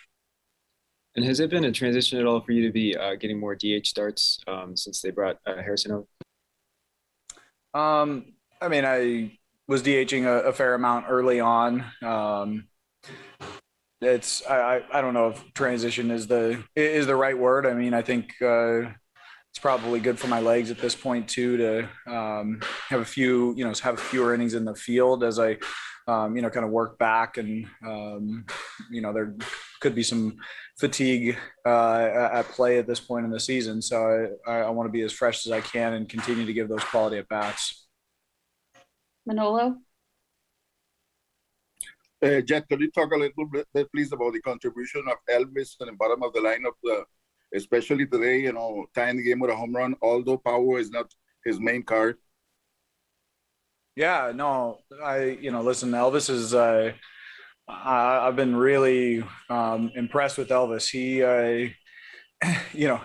[1.15, 3.55] And has it been a transition at all for you to be uh, getting more
[3.55, 6.05] DH starts um, since they brought uh, Harrison over?
[7.75, 11.83] Um, I mean, I was DHing a, a fair amount early on.
[12.01, 12.69] Um,
[14.01, 17.65] it's I, I don't know if transition is the is the right word.
[17.65, 18.91] I mean, I think uh,
[19.49, 23.53] it's probably good for my legs at this point too to um, have a few
[23.57, 25.57] you know have fewer innings in the field as I
[26.07, 28.45] um, you know kind of work back and um,
[28.89, 29.35] you know there
[29.85, 30.35] could be some
[30.79, 33.83] fatigue uh, at play at this point in the season.
[33.83, 33.95] So
[34.47, 36.83] I, I want to be as fresh as I can and continue to give those
[36.85, 37.85] quality at bats.
[39.27, 39.77] Manolo.
[42.23, 45.75] Uh, Jed, could you talk a little bit, bit, please, about the contribution of Elvis
[45.81, 47.03] in the bottom of the lineup, uh,
[47.53, 51.13] especially today, you know, tying the game with a home run, although power is not
[51.45, 52.17] his main card?
[53.95, 56.95] Yeah, no, I, you know, listen, Elvis is, uh, I,
[57.67, 60.89] I've been really um, impressed with Elvis.
[60.89, 61.69] He, uh,
[62.73, 63.01] you know,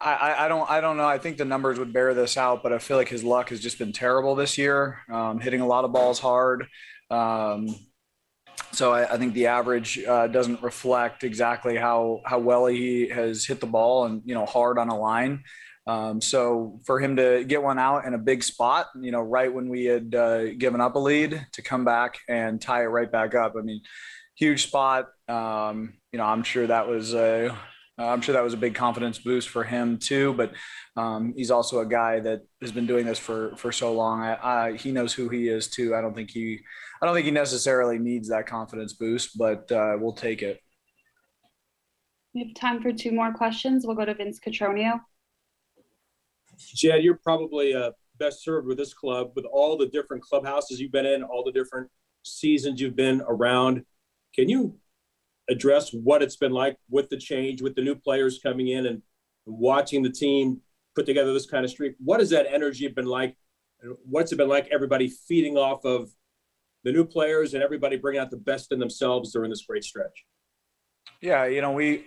[0.00, 1.06] I, I don't I don't know.
[1.06, 3.60] I think the numbers would bear this out, but I feel like his luck has
[3.60, 4.98] just been terrible this year.
[5.10, 6.66] Um, hitting a lot of balls hard.
[7.10, 7.74] Um,
[8.72, 13.44] so I, I, think the average uh, doesn't reflect exactly how how well he has
[13.44, 15.44] hit the ball and you know hard on a line.
[15.86, 19.52] Um, so for him to get one out in a big spot, you know, right
[19.52, 23.10] when we had uh, given up a lead, to come back and tie it right
[23.10, 23.54] back up.
[23.58, 23.82] I mean,
[24.34, 25.08] huge spot.
[25.28, 27.56] Um, you know, I'm sure that was a
[27.96, 30.34] I'm sure that was a big confidence boost for him too.
[30.34, 30.52] But
[30.96, 34.20] um, he's also a guy that has been doing this for for so long.
[34.20, 35.94] I, I, he knows who he is too.
[35.94, 36.60] I don't think he
[37.00, 40.60] I don't think he necessarily needs that confidence boost, but uh, we'll take it.
[42.34, 43.86] We have time for two more questions.
[43.86, 45.00] We'll go to Vince Cotroneo.
[46.58, 50.92] Jed, you're probably uh, best served with this club with all the different clubhouses you've
[50.92, 51.90] been in, all the different
[52.22, 53.84] seasons you've been around.
[54.34, 54.78] Can you
[55.48, 59.02] address what it's been like with the change, with the new players coming in and
[59.46, 60.60] watching the team
[60.94, 61.94] put together this kind of streak?
[61.98, 63.36] What has that energy been like?
[64.04, 66.10] What's it been like everybody feeding off of
[66.84, 70.24] the new players and everybody bringing out the best in themselves during this great stretch?
[71.20, 72.06] Yeah, you know, we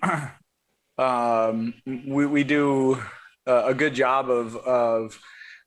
[0.97, 3.01] um, we, we do
[3.47, 5.19] a good job of of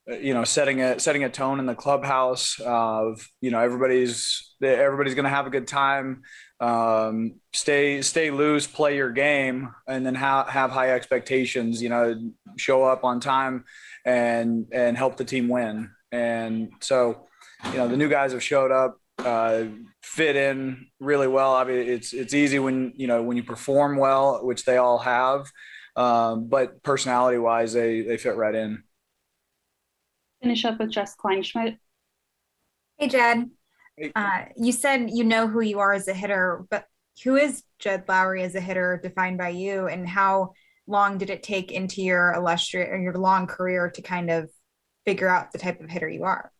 [0.07, 5.15] you know setting a setting a tone in the clubhouse of you know everybody's everybody's
[5.15, 6.23] going to have a good time.
[6.61, 12.33] Um, stay stay loose play your game and then have, have high expectations you know
[12.57, 13.65] show up on time
[14.05, 15.91] and and help the team win.
[16.13, 17.29] And so
[17.67, 19.65] you know the new guys have showed up uh,
[20.03, 21.55] fit in really well.
[21.55, 24.99] I mean it's it's easy when you know when you perform well which they all
[24.99, 25.51] have
[25.97, 28.83] um, but personality wise they they fit right in
[30.43, 31.77] Finish up with Jess Kleinschmidt.
[32.97, 33.51] Hey, Jed.
[34.15, 36.87] Uh, you said you know who you are as a hitter, but
[37.23, 40.53] who is Jed Lowrie as a hitter defined by you, and how
[40.87, 44.51] long did it take into your illustrious or your long career to kind of
[45.05, 46.51] figure out the type of hitter you are?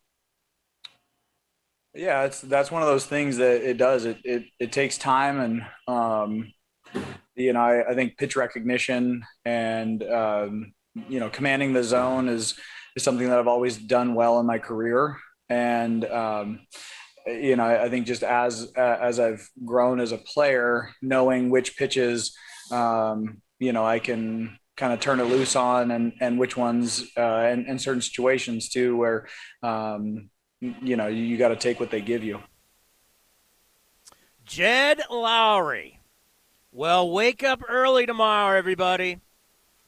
[1.95, 4.05] Yeah, it's that's one of those things that it does.
[4.05, 6.53] It it, it takes time, and um,
[7.35, 10.73] you know, I, I think pitch recognition and um,
[11.07, 12.55] you know, commanding the zone is
[12.95, 15.17] is something that I've always done well in my career.
[15.49, 16.61] And, um,
[17.25, 22.35] you know, I think just as, as I've grown as a player, knowing which pitches,
[22.71, 27.05] um, you know, I can kind of turn it loose on and, and which ones,
[27.17, 29.27] uh, in, in certain situations too, where,
[29.61, 30.29] um,
[30.59, 32.39] you know, you, got to take what they give you.
[34.45, 36.00] Jed Lowrie.
[36.73, 39.19] Well, wake up early tomorrow, everybody.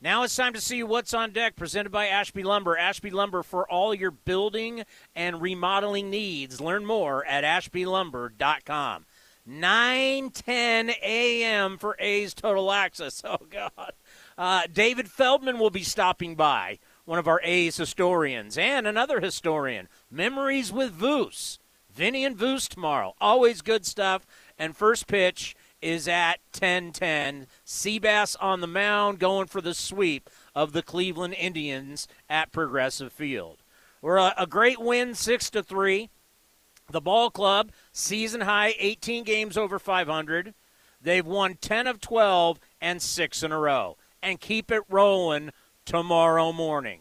[0.02, 2.76] Now it's time to see what's on deck, presented by Ashby Lumber.
[2.76, 4.84] Ashby Lumber for all your building
[5.16, 6.60] and remodeling needs.
[6.60, 9.06] Learn more at ashbylumber.com.
[9.46, 11.78] 9 10 a.m.
[11.78, 13.22] for A's Total Access.
[13.26, 13.92] Oh, God.
[14.36, 19.88] Uh, David Feldman will be stopping by, one of our A's historians, and another historian,
[20.10, 21.58] Memories with Voos.
[21.94, 23.14] Vinny and Voos tomorrow.
[23.20, 24.26] Always good stuff.
[24.58, 27.46] And first pitch is at 10-10.
[27.66, 33.58] Seabass on the mound going for the sweep of the Cleveland Indians at Progressive Field.
[34.00, 36.08] We're a, a great win, 6 to 3.
[36.90, 40.54] The ball club, season high, 18 games over 500.
[41.00, 43.96] They've won 10 of 12 and 6 in a row.
[44.22, 45.50] And keep it rolling
[45.84, 47.00] tomorrow morning.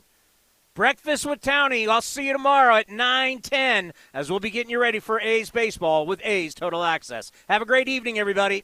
[0.73, 1.87] Breakfast with Townie.
[1.87, 6.07] I'll see you tomorrow at 9:10 as we'll be getting you ready for A's baseball
[6.07, 7.31] with A's Total Access.
[7.47, 8.63] Have a great evening everybody.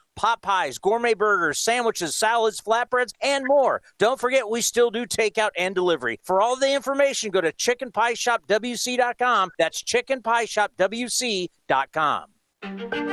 [0.15, 3.81] pot pies, gourmet burgers, sandwiches, salads, flatbreads, and more.
[3.99, 6.19] Don't forget, we still do takeout and delivery.
[6.23, 9.49] For all the information, go to chickenpieshopwc.com.
[9.57, 12.25] That's chickenpieshopwc.com.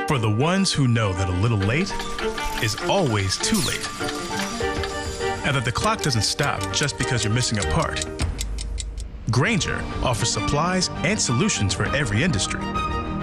[0.07, 1.91] For the ones who know that a little late
[2.63, 3.89] is always too late,
[5.45, 8.05] and that the clock doesn't stop just because you're missing a part,
[9.31, 12.61] Grainger offers supplies and solutions for every industry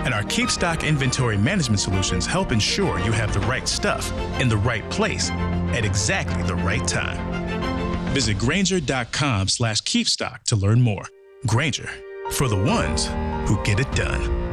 [0.06, 4.48] and our Keep Stock inventory management solutions help ensure you have the right stuff in
[4.48, 5.30] the right place
[5.74, 7.18] at exactly the right time.
[8.14, 11.02] Visit Grainger.com slash keepstock to learn more.
[11.46, 11.90] Grainger,
[12.30, 13.06] for the ones
[13.48, 14.44] who get it done.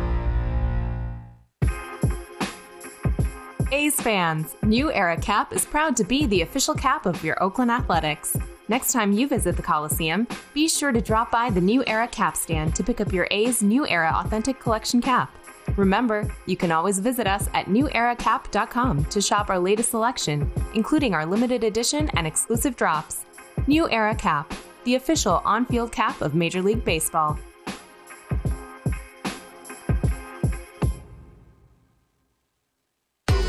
[3.71, 7.69] A's fans, New Era Cap is proud to be the official cap of your Oakland
[7.69, 8.35] Athletics.
[8.69, 12.35] Next time you visit the Coliseum, be sure to drop by the New Era Cap
[12.37, 15.42] stand to pick up your A's New Era Authentic Collection cap.
[15.75, 21.25] Remember, you can always visit us at neweracap.com to shop our latest selection, including our
[21.25, 23.25] limited edition and exclusive drops.
[23.67, 24.53] New Era Cap,
[24.83, 27.39] the official on field cap of Major League Baseball.